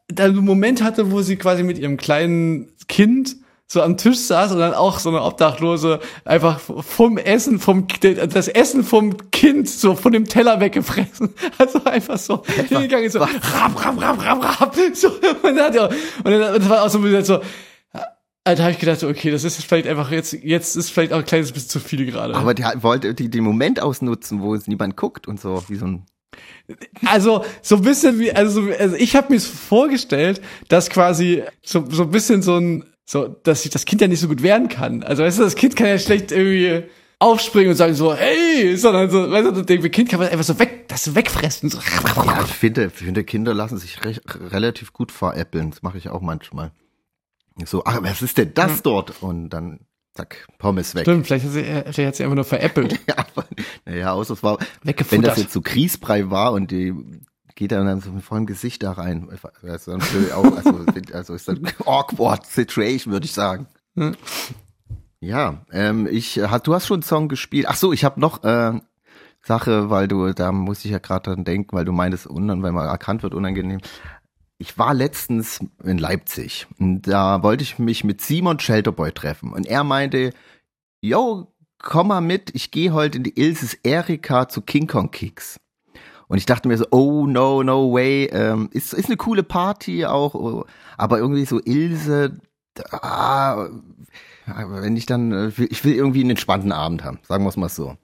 da 0.08 0.26
einen 0.26 0.46
Moment 0.46 0.82
hatte, 0.82 1.12
wo 1.12 1.22
sie 1.22 1.36
quasi 1.36 1.64
mit 1.64 1.78
ihrem 1.78 1.98
kleinen 1.98 2.70
Kind 2.88 3.38
so 3.70 3.82
am 3.82 3.98
Tisch 3.98 4.18
saß 4.20 4.54
und 4.54 4.60
dann 4.60 4.74
auch 4.74 4.98
so 5.00 5.10
eine 5.10 5.22
Obdachlose 5.22 6.00
einfach 6.24 6.60
vom 6.60 7.18
Essen, 7.18 7.60
vom 7.60 7.86
das 8.02 8.48
Essen 8.48 8.84
vom 8.84 9.30
Kind 9.32 9.68
so 9.70 9.94
von 9.96 10.14
dem 10.14 10.26
Teller 10.26 10.60
weggefressen. 10.62 11.34
Also 11.58 11.84
einfach 11.84 12.18
so 12.18 12.44
hingegangen 12.70 13.10
so 13.10 13.20
rap, 13.20 13.30
rap, 13.86 14.02
rap, 14.02 14.24
rap, 14.24 14.62
rap. 14.62 14.96
So, 14.96 15.10
und 15.10 15.22
dann, 15.44 15.60
hat 15.60 15.76
er- 15.76 15.90
und 15.90 16.26
dann 16.32 16.40
das 16.60 16.70
war 16.70 16.84
auch 16.84 16.90
so, 16.90 17.00
ein 17.00 17.04
bisschen 17.04 17.26
so 17.26 17.40
Alter, 18.46 18.64
habe 18.64 18.72
ich 18.72 18.80
gedacht, 18.80 19.04
okay, 19.04 19.30
das 19.32 19.44
ist 19.44 19.58
jetzt 19.58 19.68
vielleicht 19.68 19.88
einfach 19.88 20.10
jetzt, 20.12 20.32
jetzt 20.32 20.78
ist 20.78 20.90
vielleicht 20.90 21.12
auch 21.12 21.18
ein 21.18 21.26
kleines 21.26 21.52
bisschen 21.52 21.68
zu 21.70 21.80
viel 21.82 22.06
gerade. 22.06 22.34
aber 22.34 22.54
die 22.54 22.64
wollte 22.78 23.14
die, 23.14 23.30
den 23.30 23.44
Moment 23.44 23.82
ausnutzen, 23.82 24.42
wo 24.42 24.56
es 24.56 24.68
niemand 24.68 24.96
guckt 24.96 25.28
und 25.28 25.42
so, 25.42 25.62
wie 25.68 25.76
so 25.76 25.86
ein, 25.88 26.06
Also 27.06 27.44
so 27.62 27.76
ein 27.76 27.82
bisschen 27.82 28.18
wie, 28.20 28.32
also, 28.32 28.62
so- 28.66 28.72
also 28.72 28.96
ich 28.96 29.18
habe 29.18 29.34
mir 29.34 29.42
vorgestellt, 29.42 30.42
dass 30.70 30.90
quasi 30.90 31.44
so, 31.62 31.84
so 31.90 32.04
ein 32.04 32.12
bisschen 32.12 32.42
so 32.42 32.56
ein, 32.56 32.86
so, 33.10 33.30
dass 33.44 33.64
sich 33.64 33.72
das 33.72 33.86
Kind 33.86 34.02
ja 34.02 34.08
nicht 34.10 34.20
so 34.20 34.28
gut 34.28 34.44
wehren 34.44 34.68
kann. 34.68 35.02
Also 35.02 35.24
weißt 35.24 35.40
du, 35.40 35.44
das 35.44 35.56
Kind 35.56 35.78
kann 35.78 35.88
ja 35.88 35.98
schlecht 35.98 36.34
irgendwie 36.34 36.84
aufspringen 37.20 37.72
und 37.72 37.78
sagen 37.78 37.94
so, 37.94 38.14
hey, 38.14 38.76
sondern 38.76 39.10
so, 39.10 39.32
weißt 39.32 39.48
du, 39.48 39.62
das 39.64 39.92
Kind 39.92 40.10
kann 40.10 40.20
man 40.20 40.28
einfach 40.28 40.44
so 40.44 40.60
weg, 40.60 40.90
das 40.90 41.16
wegfressen. 41.16 41.70
So. 41.70 41.80
ja, 41.80 42.44
ich 42.44 42.54
finde, 42.54 42.86
ich 42.88 42.94
finde, 42.94 43.24
Kinder 43.24 43.54
lassen 43.54 43.78
sich 43.78 44.04
recht, 44.04 44.22
relativ 44.52 44.92
gut 44.92 45.14
veräppeln. 45.14 45.72
Das 45.72 45.82
mache 45.82 45.98
ich 45.98 46.10
auch 46.10 46.20
manchmal. 46.20 46.74
So, 47.66 47.84
ach, 47.86 47.98
was 48.04 48.22
ist 48.22 48.38
denn 48.38 48.54
das 48.54 48.84
dort? 48.84 49.24
Und 49.24 49.50
dann, 49.50 49.80
zack, 50.14 50.46
Pommes 50.58 50.94
weg. 50.94 51.04
Stimmt, 51.04 51.28
vielleicht 51.28 51.46
hat 51.46 51.54
sie, 51.54 51.62
äh, 51.62 51.82
vielleicht 51.92 52.08
hat 52.08 52.16
sie 52.18 52.24
einfach 52.24 52.36
nur 52.36 52.44
veräppelt. 52.44 53.00
Ja, 53.08 53.16
aber, 53.20 53.48
naja, 53.86 54.12
außer 54.12 54.34
es 54.34 54.44
war, 54.44 54.60
wenn 54.84 55.22
das 55.22 55.38
jetzt 55.38 55.54
so 55.54 55.62
Grießbrei 55.62 56.30
war 56.30 56.52
und 56.52 56.72
die 56.72 56.94
geht 57.58 57.74
dann, 57.74 57.86
dann 57.86 58.00
so 58.00 58.12
mit 58.12 58.24
vollem 58.24 58.46
Gesicht 58.46 58.84
da 58.84 58.94
rein. 58.94 59.28
Blöd 59.28 60.32
auch, 60.32 60.56
also, 60.56 60.86
also 61.14 61.34
ist 61.34 61.48
dann 61.50 61.68
awkward 61.86 62.46
situation, 62.46 63.12
würde 63.12 63.26
ich 63.26 63.34
sagen. 63.34 63.68
Hm. 63.96 64.16
Ja, 65.20 65.66
ähm, 65.72 66.08
ich, 66.10 66.38
äh, 66.38 66.48
hat, 66.48 66.68
du 66.68 66.74
hast 66.74 66.88
schon 66.88 66.98
einen 66.98 67.04
Song 67.04 67.28
gespielt. 67.28 67.66
Ach 67.68 67.76
so, 67.76 67.92
ich 67.92 68.06
habe 68.06 68.22
noch 68.22 68.44
äh, 68.44 68.80
Sache, 69.42 69.90
weil 69.90 70.08
du, 70.08 70.32
da 70.34 70.52
muss 70.52 70.86
ich 70.86 70.92
ja 70.92 71.00
gerade 71.00 71.32
dran 71.32 71.44
denken, 71.44 71.76
weil 71.76 71.86
du 71.86 71.92
meintest, 71.92 72.28
unan, 72.28 72.62
weil 72.62 72.72
man 72.72 72.88
erkannt 72.88 73.24
wird, 73.24 73.34
unangenehm. 73.34 73.82
Ich 74.60 74.78
war 74.78 74.94
letztens 74.94 75.60
in 75.84 75.98
Leipzig 75.98 76.68
und 76.80 77.04
da 77.04 77.44
wollte 77.44 77.64
ich 77.64 77.80
mich 77.80 78.04
mit 78.04 78.22
Simon 78.22 78.60
Shelterboy 78.60 79.12
treffen 79.12 79.54
und 79.54 79.68
er 79.68 79.84
meinte, 79.84 80.34
yo, 81.02 81.54
komm 81.80 82.08
mal 82.08 82.22
mit, 82.22 82.56
ich 82.56 82.72
gehe 82.72 82.92
heute 82.92 83.20
in 83.20 83.24
die 83.24 83.40
Ilses 83.40 83.76
Erika 83.76 84.48
zu 84.50 84.62
King 84.62 84.88
Kong 84.88 85.12
Kicks. 85.12 85.60
Und 86.28 86.38
ich 86.38 86.46
dachte 86.46 86.68
mir 86.68 86.78
so, 86.78 86.86
oh 86.92 87.26
no, 87.26 87.64
no 87.64 87.92
way, 87.94 88.26
ähm, 88.32 88.70
ist, 88.72 88.94
ist 88.94 89.08
eine 89.08 89.18
coole 89.18 89.44
Party 89.44 90.06
auch, 90.06 90.34
oh, 90.36 90.66
aber 90.98 91.20
irgendwie 91.20 91.46
so 91.46 91.62
Ilse, 91.64 92.38
ah, 92.92 93.68
wenn 94.46 94.98
ich 94.98 95.06
dann, 95.06 95.32
äh, 95.32 95.52
ich 95.70 95.86
will 95.86 95.94
irgendwie 95.94 96.22
einen 96.22 96.32
entspannten 96.32 96.72
Abend 96.72 97.04
haben, 97.04 97.20
sagen 97.24 97.44
wir 97.44 97.50
es 97.50 97.58
mal 97.58 97.70
so. 97.70 97.96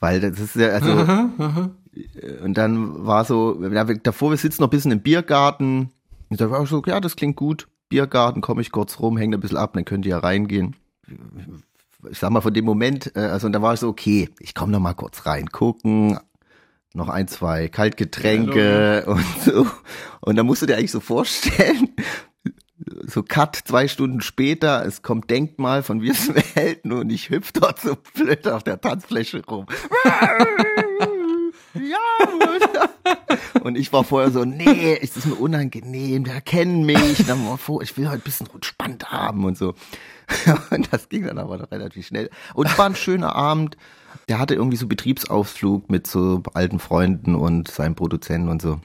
Weil 0.00 0.20
das 0.20 0.38
ist 0.38 0.56
ja, 0.56 0.68
also, 0.68 0.90
äh, 0.90 2.42
und 2.42 2.54
dann 2.54 3.06
war 3.06 3.24
so, 3.24 3.54
davor, 4.02 4.30
wir 4.30 4.36
sitzen 4.36 4.62
noch 4.62 4.68
ein 4.68 4.70
bisschen 4.70 4.92
im 4.92 5.00
Biergarten. 5.00 5.90
Und 6.28 6.40
da 6.40 6.50
war 6.50 6.62
ich 6.62 6.68
so, 6.68 6.82
ja, 6.86 7.00
das 7.00 7.16
klingt 7.16 7.36
gut. 7.36 7.68
Biergarten, 7.88 8.42
komme 8.42 8.60
ich 8.60 8.70
kurz 8.70 9.00
rum, 9.00 9.16
hänge 9.16 9.36
ein 9.36 9.40
bisschen 9.40 9.56
ab, 9.56 9.72
dann 9.72 9.84
könnt 9.84 10.04
ihr 10.04 10.10
ja 10.10 10.18
reingehen. 10.18 10.76
Ich 12.10 12.18
sag 12.18 12.30
mal, 12.30 12.42
von 12.42 12.54
dem 12.54 12.64
Moment, 12.64 13.16
äh, 13.16 13.20
also 13.20 13.46
und 13.46 13.52
da 13.52 13.62
war 13.62 13.74
ich 13.74 13.80
so, 13.80 13.88
okay, 13.88 14.28
ich 14.38 14.54
komme 14.54 14.72
noch 14.72 14.80
mal 14.80 14.94
kurz 14.94 15.26
rein, 15.26 15.48
gucken, 15.48 16.18
noch 16.98 17.08
ein, 17.08 17.28
zwei 17.28 17.68
Kaltgetränke 17.68 19.04
und 19.06 19.24
so. 19.44 19.66
Und 20.20 20.36
dann 20.36 20.46
musst 20.46 20.62
du 20.62 20.66
dir 20.66 20.76
eigentlich 20.76 20.90
so 20.90 21.00
vorstellen, 21.00 21.94
so 23.06 23.22
Cut 23.22 23.56
zwei 23.56 23.88
Stunden 23.88 24.20
später, 24.20 24.84
es 24.84 25.02
kommt 25.02 25.30
Denkmal 25.30 25.82
von 25.82 26.02
Wir 26.02 26.14
sind 26.14 26.36
Helden 26.54 26.92
und 26.92 27.10
ich 27.10 27.30
hüpf 27.30 27.52
dort 27.52 27.80
so 27.80 27.96
blöd 28.14 28.46
auf 28.46 28.62
der 28.62 28.80
Tanzfläche 28.80 29.42
rum. 29.46 29.66
ja. 31.74 33.58
Und 33.62 33.76
ich 33.76 33.92
war 33.92 34.04
vorher 34.04 34.30
so, 34.30 34.44
nee, 34.44 34.98
es 35.00 35.16
ist 35.16 35.26
mir 35.26 35.34
unangenehm, 35.34 36.24
der 36.24 36.40
kennt 36.40 36.84
mich, 36.84 37.26
dann 37.26 37.46
war 37.46 37.58
vor, 37.58 37.82
ich 37.82 37.96
will 37.96 38.08
heute 38.08 38.20
ein 38.20 38.24
bisschen 38.24 38.48
entspannt 38.52 39.10
haben 39.10 39.44
und 39.44 39.56
so. 39.56 39.74
Und 40.70 40.92
das 40.92 41.08
ging 41.08 41.24
dann 41.24 41.38
aber 41.38 41.70
relativ 41.70 42.06
schnell. 42.06 42.30
Und 42.54 42.66
es 42.66 42.78
war 42.78 42.86
ein 42.86 42.96
schöner 42.96 43.34
Abend. 43.34 43.76
Der 44.28 44.38
hatte 44.38 44.54
irgendwie 44.54 44.76
so 44.76 44.86
Betriebsausflug 44.86 45.90
mit 45.90 46.06
so 46.06 46.42
alten 46.54 46.78
Freunden 46.78 47.34
und 47.34 47.68
seinem 47.68 47.94
Produzenten 47.94 48.48
und 48.48 48.62
so. 48.62 48.80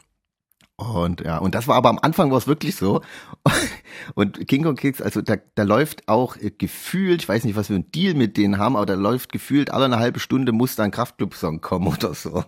Und 0.76 1.22
ja, 1.22 1.38
und 1.38 1.54
das 1.56 1.68
war 1.68 1.76
aber 1.76 1.90
am 1.90 2.00
Anfang 2.00 2.32
war 2.32 2.38
es 2.38 2.48
wirklich 2.48 2.76
so. 2.76 3.02
Und 4.16 4.48
King 4.48 4.64
Kong 4.64 4.76
Kicks, 4.76 5.02
also 5.02 5.22
da, 5.22 5.36
da 5.56 5.64
läuft 5.64 6.08
auch 6.08 6.36
äh, 6.38 6.50
gefühlt, 6.50 7.22
ich 7.22 7.30
weiß 7.30 7.44
nicht, 7.44 7.56
was 7.56 7.70
wir 7.70 7.76
einen 7.76 7.92
Deal 7.92 8.16
mit 8.16 8.38
denen 8.38 8.58
haben, 8.58 8.76
aber 8.76 8.88
da 8.88 8.96
läuft 8.96 9.32
gefühlt 9.32 9.72
alle 9.72 9.86
eine 9.86 10.00
halbe 10.00 10.20
Stunde 10.20 10.52
muss 10.52 10.76
da 10.76 10.84
ein 10.84 10.92
Kraftclub-Song 10.92 11.62
kommen 11.62 11.88
oder 11.88 12.14
so. 12.16 12.44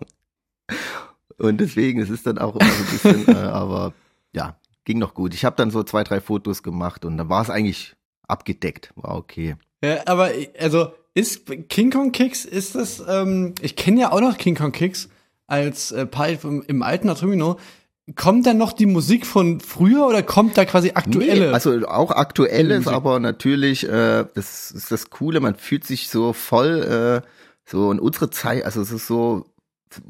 Und 1.37 1.59
deswegen, 1.59 1.99
es 1.99 2.09
ist 2.09 2.25
dann 2.25 2.37
auch 2.37 2.55
immer 2.55 2.69
so 2.69 2.83
ein 2.83 3.15
bisschen, 3.15 3.35
äh, 3.35 3.39
aber 3.47 3.93
ja, 4.33 4.57
ging 4.85 4.99
noch 4.99 5.13
gut. 5.13 5.33
Ich 5.33 5.45
habe 5.45 5.55
dann 5.55 5.71
so 5.71 5.83
zwei, 5.83 6.03
drei 6.03 6.21
Fotos 6.21 6.63
gemacht 6.63 7.05
und 7.05 7.17
dann 7.17 7.29
war 7.29 7.41
es 7.41 7.49
eigentlich 7.49 7.95
abgedeckt, 8.27 8.91
war 8.95 9.15
okay. 9.15 9.55
Ja, 9.83 10.01
aber 10.05 10.31
also 10.59 10.93
ist 11.13 11.45
King 11.69 11.91
Kong 11.91 12.11
Kicks, 12.11 12.45
ist 12.45 12.75
das, 12.75 13.03
ähm, 13.07 13.55
ich 13.61 13.75
kenne 13.75 14.01
ja 14.01 14.11
auch 14.11 14.21
noch 14.21 14.37
King 14.37 14.55
Kong 14.55 14.71
Kicks 14.71 15.09
als 15.47 15.91
äh, 15.91 16.05
Part 16.05 16.43
im, 16.43 16.63
im 16.67 16.83
alten 16.83 17.09
Atrumino. 17.09 17.59
Kommt 18.15 18.45
dann 18.45 18.57
noch 18.57 18.73
die 18.73 18.85
Musik 18.85 19.25
von 19.25 19.59
früher 19.59 20.05
oder 20.05 20.21
kommt 20.21 20.57
da 20.57 20.65
quasi 20.65 20.91
aktuelle? 20.93 21.47
Nee, 21.47 21.53
also 21.53 21.87
auch 21.87 22.11
aktuelles, 22.11 22.87
aber 22.87 23.19
natürlich, 23.19 23.87
äh, 23.87 24.25
das 24.35 24.69
ist 24.69 24.91
das 24.91 25.09
Coole, 25.09 25.39
man 25.39 25.55
fühlt 25.55 25.85
sich 25.85 26.09
so 26.09 26.31
voll, 26.31 27.23
äh, 27.23 27.27
so 27.67 27.91
in 27.91 27.99
unsere 27.99 28.29
Zeit, 28.29 28.63
also 28.63 28.81
es 28.81 28.91
ist 28.91 29.07
so 29.07 29.45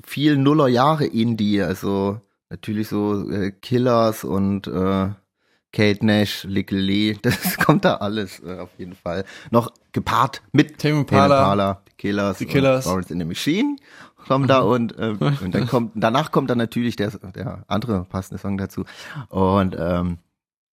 viel 0.04 0.38
Nullerjahre 0.38 1.06
Indie, 1.06 1.62
also 1.62 2.20
natürlich 2.50 2.88
so 2.88 3.30
äh, 3.30 3.52
Killers 3.52 4.24
und 4.24 4.68
äh, 4.68 5.10
Kate 5.72 6.06
Nash, 6.06 6.46
Lickle 6.46 6.80
Lee, 6.80 7.18
das 7.22 7.58
kommt 7.58 7.86
da 7.86 7.96
alles 7.96 8.42
äh, 8.44 8.60
auf 8.60 8.70
jeden 8.78 8.96
Fall. 8.96 9.26
Noch 9.52 9.72
gepaart 9.92 10.42
mit 10.52 10.80
Tame 10.80 11.00
Impala, 11.02 11.82
Killers, 11.98 12.38
die 12.38 12.46
Killers. 12.46 12.86
Florence 12.86 13.12
in 13.12 13.20
the 13.20 13.26
Machine 13.26 13.76
kommen 14.28 14.48
da 14.48 14.60
und, 14.60 14.98
äh, 14.98 15.16
und 15.20 15.54
dann 15.54 15.68
kommt, 15.68 15.92
danach 15.96 16.32
kommt 16.32 16.50
dann 16.50 16.58
natürlich 16.58 16.96
der, 16.96 17.12
der 17.12 17.64
andere 17.68 18.06
passende 18.06 18.40
Song 18.40 18.58
dazu. 18.58 18.86
Und 19.30 19.76
ähm, 19.78 20.18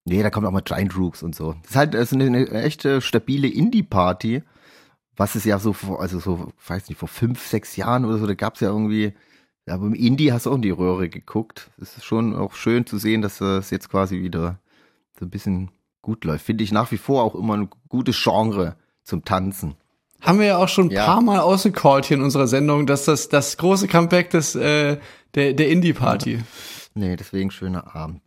nee, 0.04 0.22
da 0.22 0.30
kommt 0.30 0.46
auch 0.46 0.50
mal 0.50 0.62
Giant 0.62 0.96
Rooks 0.96 1.22
und 1.22 1.34
so. 1.34 1.54
Das 1.62 1.70
ist 1.70 1.76
halt 1.76 1.94
das 1.94 2.12
ist 2.12 2.14
eine, 2.14 2.24
eine 2.24 2.50
echte 2.50 3.00
stabile 3.00 3.48
Indie-Party, 3.48 4.42
was 5.16 5.34
es 5.34 5.44
ja 5.44 5.58
so 5.58 5.72
vor, 5.72 6.00
also 6.00 6.18
so, 6.18 6.52
weiß 6.66 6.88
nicht, 6.88 6.98
vor 6.98 7.08
fünf, 7.08 7.46
sechs 7.46 7.76
Jahren 7.76 8.04
oder 8.04 8.18
so, 8.18 8.26
da 8.26 8.34
gab's 8.34 8.60
ja 8.60 8.68
irgendwie, 8.68 9.12
ja, 9.66 9.74
aber 9.74 9.86
im 9.86 9.94
Indie 9.94 10.32
hast 10.32 10.46
du 10.46 10.50
auch 10.50 10.56
in 10.56 10.62
die 10.62 10.70
Röhre 10.70 11.08
geguckt. 11.08 11.70
Es 11.80 11.96
ist 11.96 12.04
schon 12.04 12.34
auch 12.36 12.54
schön 12.54 12.86
zu 12.86 12.98
sehen, 12.98 13.22
dass 13.22 13.40
es 13.40 13.70
jetzt 13.70 13.88
quasi 13.90 14.20
wieder 14.22 14.58
so 15.18 15.24
ein 15.26 15.30
bisschen 15.30 15.70
gut 16.02 16.24
läuft. 16.24 16.44
Finde 16.44 16.62
ich 16.64 16.70
nach 16.72 16.92
wie 16.92 16.98
vor 16.98 17.24
auch 17.24 17.34
immer 17.34 17.56
ein 17.56 17.68
gutes 17.88 18.20
Genre 18.22 18.76
zum 19.02 19.24
Tanzen. 19.24 19.74
Haben 20.20 20.38
wir 20.38 20.46
ja 20.46 20.56
auch 20.58 20.68
schon 20.68 20.86
ein 20.88 20.90
Ja. 20.92 21.04
paar 21.04 21.20
Mal 21.20 21.40
ausgecallt 21.40 22.04
hier 22.06 22.16
in 22.16 22.22
unserer 22.22 22.46
Sendung, 22.46 22.86
dass 22.86 23.04
das 23.06 23.28
das 23.28 23.56
große 23.56 23.88
Comeback 23.88 24.30
des 24.30 24.54
äh, 24.54 24.98
der 25.34 25.52
der 25.52 25.68
Indie 25.68 25.92
Party. 25.92 26.40
Nee, 26.94 27.16
deswegen 27.16 27.50
schöner 27.50 27.94
Abend. 27.94 28.22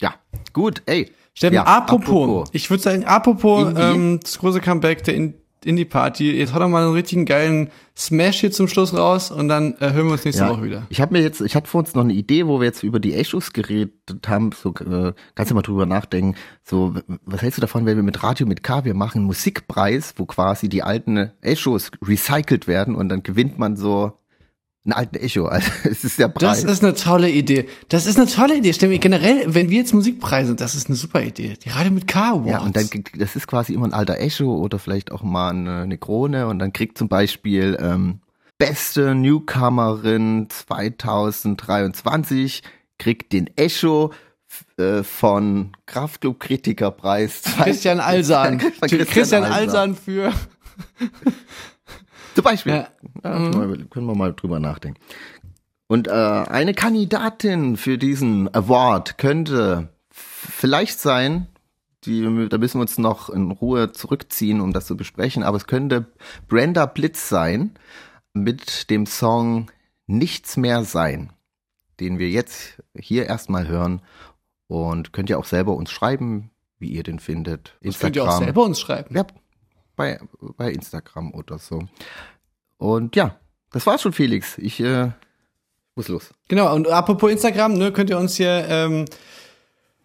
Ja, 0.00 0.14
gut, 0.52 0.82
ey. 0.86 1.10
Steffen, 1.34 1.54
ja, 1.56 1.64
apropos, 1.64 2.48
ich 2.52 2.70
würde 2.70 2.82
sagen, 2.82 3.04
apropos 3.04 3.68
Indie? 3.70 3.80
ähm, 3.82 4.20
das 4.22 4.38
große 4.38 4.60
Comeback 4.60 5.02
der 5.04 5.14
In 5.16 5.34
Indie 5.64 5.84
Party. 5.84 6.32
Jetzt 6.32 6.54
hau 6.54 6.58
doch 6.58 6.68
mal 6.68 6.82
einen 6.82 6.92
richtigen 6.92 7.24
geilen 7.24 7.70
Smash 7.96 8.40
hier 8.40 8.50
zum 8.50 8.68
Schluss 8.68 8.96
raus 8.96 9.30
und 9.30 9.48
dann 9.48 9.74
äh, 9.80 9.92
hören 9.92 10.06
wir 10.06 10.12
uns 10.12 10.24
nächste 10.24 10.44
Ja, 10.44 10.50
Woche 10.50 10.64
wieder. 10.64 10.86
Ich 10.90 11.00
habe 11.00 11.12
mir 11.12 11.22
jetzt, 11.22 11.40
ich 11.40 11.54
hatte 11.54 11.68
vor 11.68 11.80
uns 11.80 11.94
noch 11.94 12.02
eine 12.02 12.12
Idee, 12.12 12.46
wo 12.46 12.60
wir 12.60 12.66
jetzt 12.66 12.82
über 12.82 13.00
die 13.00 13.14
Echos 13.14 13.52
geredet 13.52 14.26
haben. 14.26 14.50
So 14.52 14.74
äh, 14.74 15.12
kannst 15.34 15.50
du 15.50 15.54
mal 15.54 15.62
drüber 15.62 15.86
nachdenken. 15.86 16.36
So, 16.62 16.94
was 17.24 17.42
hältst 17.42 17.58
du 17.58 17.60
davon, 17.60 17.86
wenn 17.86 17.96
wir 17.96 18.02
mit 18.02 18.22
Radio 18.22 18.46
mit 18.46 18.62
K, 18.62 18.84
wir 18.84 18.94
machen 18.94 19.18
einen 19.18 19.26
Musikpreis, 19.26 20.14
wo 20.16 20.26
quasi 20.26 20.68
die 20.68 20.82
alten 20.82 21.30
Echos 21.40 21.90
recycelt 22.04 22.66
werden 22.66 22.94
und 22.94 23.08
dann 23.08 23.22
gewinnt 23.22 23.58
man 23.58 23.76
so 23.76 24.12
einen 24.84 24.92
alten 24.92 25.16
Echo. 25.16 25.46
Also 25.48 25.70
es 25.84 26.04
ist 26.04 26.18
der 26.18 26.28
Preis. 26.28 26.62
Das 26.62 26.72
ist 26.72 26.84
eine 26.84 26.94
tolle 26.94 27.30
Idee. 27.30 27.66
Das 27.88 28.06
ist 28.06 28.18
eine 28.18 28.26
tolle 28.28 28.56
Idee. 28.58 28.72
Stimmt, 28.72 29.00
generell, 29.00 29.54
wenn 29.54 29.70
wir 29.70 29.78
jetzt 29.78 29.94
Musikpreise, 29.94 30.54
das 30.54 30.74
ist 30.74 30.88
eine 30.88 30.96
super 30.96 31.22
Idee. 31.22 31.54
Die 31.64 31.70
Radio 31.70 31.92
mit 31.92 32.06
K 32.06 32.32
Awards. 32.32 32.50
ja, 32.50 32.58
und 32.60 32.76
dann 32.76 32.90
kriegt- 32.90 33.20
das 33.20 33.36
ist 33.36 33.46
quasi 33.46 33.72
immer 33.74 33.86
ein 33.86 33.94
alter 33.94 34.18
Echo 34.18 34.56
oder 34.56 34.78
vielleicht 34.78 35.10
auch 35.12 35.22
mal 35.22 35.50
eine, 35.50 35.82
eine 35.82 35.98
Krone 35.98 36.46
und 36.48 36.58
dann 36.58 36.72
kriegt 36.72 36.98
zum 36.98 37.08
Beispiel 37.08 37.78
ähm, 37.80 38.20
beste 38.58 39.14
Newcomerin 39.14 40.48
2023 40.50 42.62
kriegt 42.98 43.32
den 43.32 43.48
Echo 43.56 44.12
äh, 44.76 45.02
von 45.02 45.72
Kraftclub 45.86 46.38
Kritikerpreis. 46.40 47.42
Christian 47.62 48.00
Alsan. 48.00 48.58
Christian, 48.80 49.06
Christian 49.06 49.44
Alsan 49.44 49.94
für 49.96 50.32
Zum 52.34 52.44
Beispiel. 52.44 52.72
Ja. 52.72 52.88
Ja. 53.22 53.50
können, 53.50 53.78
wir, 53.78 53.84
können 53.86 54.06
wir 54.06 54.14
mal 54.14 54.32
drüber 54.32 54.60
nachdenken. 54.60 55.00
Und 55.86 56.08
äh, 56.08 56.10
eine 56.10 56.74
Kandidatin 56.74 57.76
für 57.76 57.98
diesen 57.98 58.52
Award 58.54 59.18
könnte 59.18 59.88
vielleicht 60.10 60.98
sein, 60.98 61.46
die, 62.04 62.48
da 62.48 62.58
müssen 62.58 62.78
wir 62.78 62.82
uns 62.82 62.98
noch 62.98 63.30
in 63.30 63.50
Ruhe 63.50 63.92
zurückziehen, 63.92 64.60
um 64.60 64.72
das 64.72 64.86
zu 64.86 64.96
besprechen, 64.96 65.42
aber 65.42 65.56
es 65.56 65.66
könnte 65.66 66.06
Brenda 66.48 66.86
Blitz 66.86 67.28
sein 67.28 67.78
mit 68.32 68.90
dem 68.90 69.06
Song 69.06 69.70
Nichts 70.06 70.58
mehr 70.58 70.84
sein, 70.84 71.32
den 71.98 72.18
wir 72.18 72.28
jetzt 72.28 72.82
hier 72.94 73.26
erstmal 73.26 73.68
hören 73.68 74.02
und 74.66 75.14
könnt 75.14 75.30
ihr 75.30 75.38
auch 75.38 75.46
selber 75.46 75.74
uns 75.74 75.90
schreiben, 75.90 76.50
wie 76.78 76.90
ihr 76.90 77.02
den 77.02 77.20
findet. 77.20 77.78
Das 77.82 77.98
könnt 77.98 78.16
ihr 78.16 78.24
auch 78.24 78.38
selber 78.38 78.64
uns 78.64 78.80
schreiben. 78.80 79.14
Ja, 79.14 79.26
bei, 79.96 80.18
bei 80.56 80.70
Instagram 80.72 81.32
oder 81.34 81.58
so. 81.58 81.82
Und 82.78 83.16
ja, 83.16 83.36
das 83.72 83.86
war's 83.86 84.02
schon, 84.02 84.12
Felix. 84.12 84.58
Ich 84.58 84.80
äh, 84.80 85.10
muss 85.94 86.08
los. 86.08 86.30
Genau, 86.48 86.74
und 86.74 86.88
apropos 86.88 87.30
Instagram, 87.30 87.74
ne, 87.74 87.92
könnt 87.92 88.10
ihr 88.10 88.18
uns 88.18 88.36
hier, 88.36 88.66
ähm, 88.68 89.04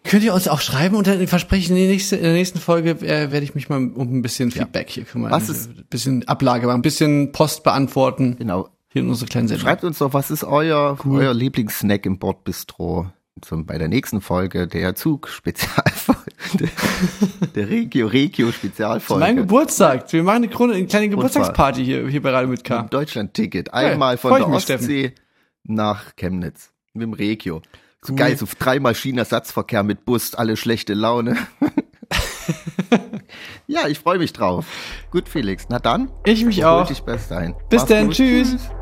könnt 0.03 0.23
ihr 0.23 0.33
uns 0.33 0.47
auch 0.47 0.61
schreiben 0.61 0.95
und 0.95 1.07
dann 1.07 1.25
verspreche 1.27 1.63
ich, 1.65 1.69
in 1.69 1.75
der, 1.75 1.87
nächste, 1.87 2.15
in 2.15 2.23
der 2.23 2.33
nächsten 2.33 2.59
Folge 2.59 2.91
äh, 2.91 3.31
werde 3.31 3.43
ich 3.43 3.55
mich 3.55 3.69
mal 3.69 3.77
um 3.77 4.17
ein 4.17 4.21
bisschen 4.21 4.51
Feedback 4.51 4.89
hier 4.89 5.03
kümmern. 5.03 5.31
Was 5.31 5.49
ist- 5.49 5.69
Ein 5.69 5.85
bisschen 5.89 6.27
Ablage 6.27 6.67
machen, 6.67 6.79
ein 6.79 6.81
bisschen 6.83 7.31
Post 7.31 7.63
beantworten 7.63 8.35
Genau. 8.37 8.69
hier 8.89 9.01
in 9.01 9.09
unserer 9.09 9.27
kleinen 9.29 9.47
Sendung. 9.47 9.63
Schreibt 9.67 9.83
uns 9.83 9.97
doch, 9.99 10.13
was 10.13 10.31
ist 10.31 10.43
euer, 10.43 10.97
euer 11.05 11.33
Lieblingssnack 11.33 12.05
im 12.05 12.17
Bordbistro? 12.19 13.11
Zum, 13.41 13.65
bei 13.65 13.77
der 13.77 13.87
nächsten 13.87 14.21
Folge 14.21 14.67
der 14.67 14.95
Zug 14.95 15.29
Spezialfolge. 15.29 16.19
Der, 16.59 16.69
der 17.55 17.69
Regio 17.69 18.07
Regio 18.07 18.51
Mein. 19.09 19.37
Geburtstag. 19.37 20.11
Wir 20.11 20.23
machen 20.23 20.37
eine, 20.37 20.49
Krone, 20.49 20.73
eine 20.73 20.87
kleine 20.87 21.09
Geburtstagsparty 21.09 21.85
hier, 21.85 22.07
hier 22.07 22.21
bei 22.21 22.31
Radio 22.31 22.49
mit 22.49 22.63
K. 22.63 22.83
Deutschland-Ticket. 22.83 23.73
Einmal 23.73 24.17
von 24.17 24.31
freu 24.31 24.39
der 24.39 24.49
Ostsee 24.49 25.13
nach 25.63 26.15
Chemnitz. 26.15 26.71
Mit 26.93 27.03
dem 27.03 27.13
Regio. 27.13 27.61
So 28.01 28.15
geil, 28.15 28.37
so 28.37 28.45
dreimal 28.57 28.95
Schienenersatzverkehr 28.95 29.83
mit 29.83 30.05
Bus, 30.05 30.33
alle 30.33 30.55
schlechte 30.57 30.93
Laune. 30.93 31.37
ja, 33.67 33.87
ich 33.87 33.99
freue 33.99 34.17
mich 34.17 34.33
drauf. 34.33 34.65
Gut, 35.11 35.27
Felix. 35.27 35.67
Na 35.69 35.79
dann. 35.79 36.09
Ich 36.25 36.45
mich 36.45 36.63
auch. 36.63 36.87
dich 36.87 37.01
best 37.01 37.31
ein. 37.31 37.55
Bis 37.69 37.81
Mach's 37.81 37.89
dann, 37.89 38.07
gut. 38.07 38.15
tschüss. 38.15 38.55
Ich 38.55 38.78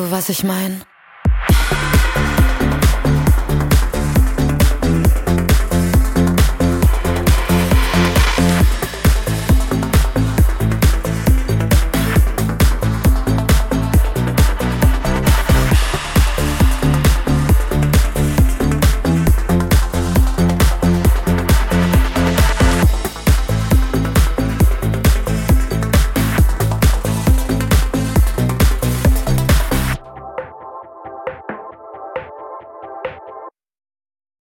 du, 0.00 0.10
was 0.10 0.28
ich 0.28 0.44
mein? 0.44 0.82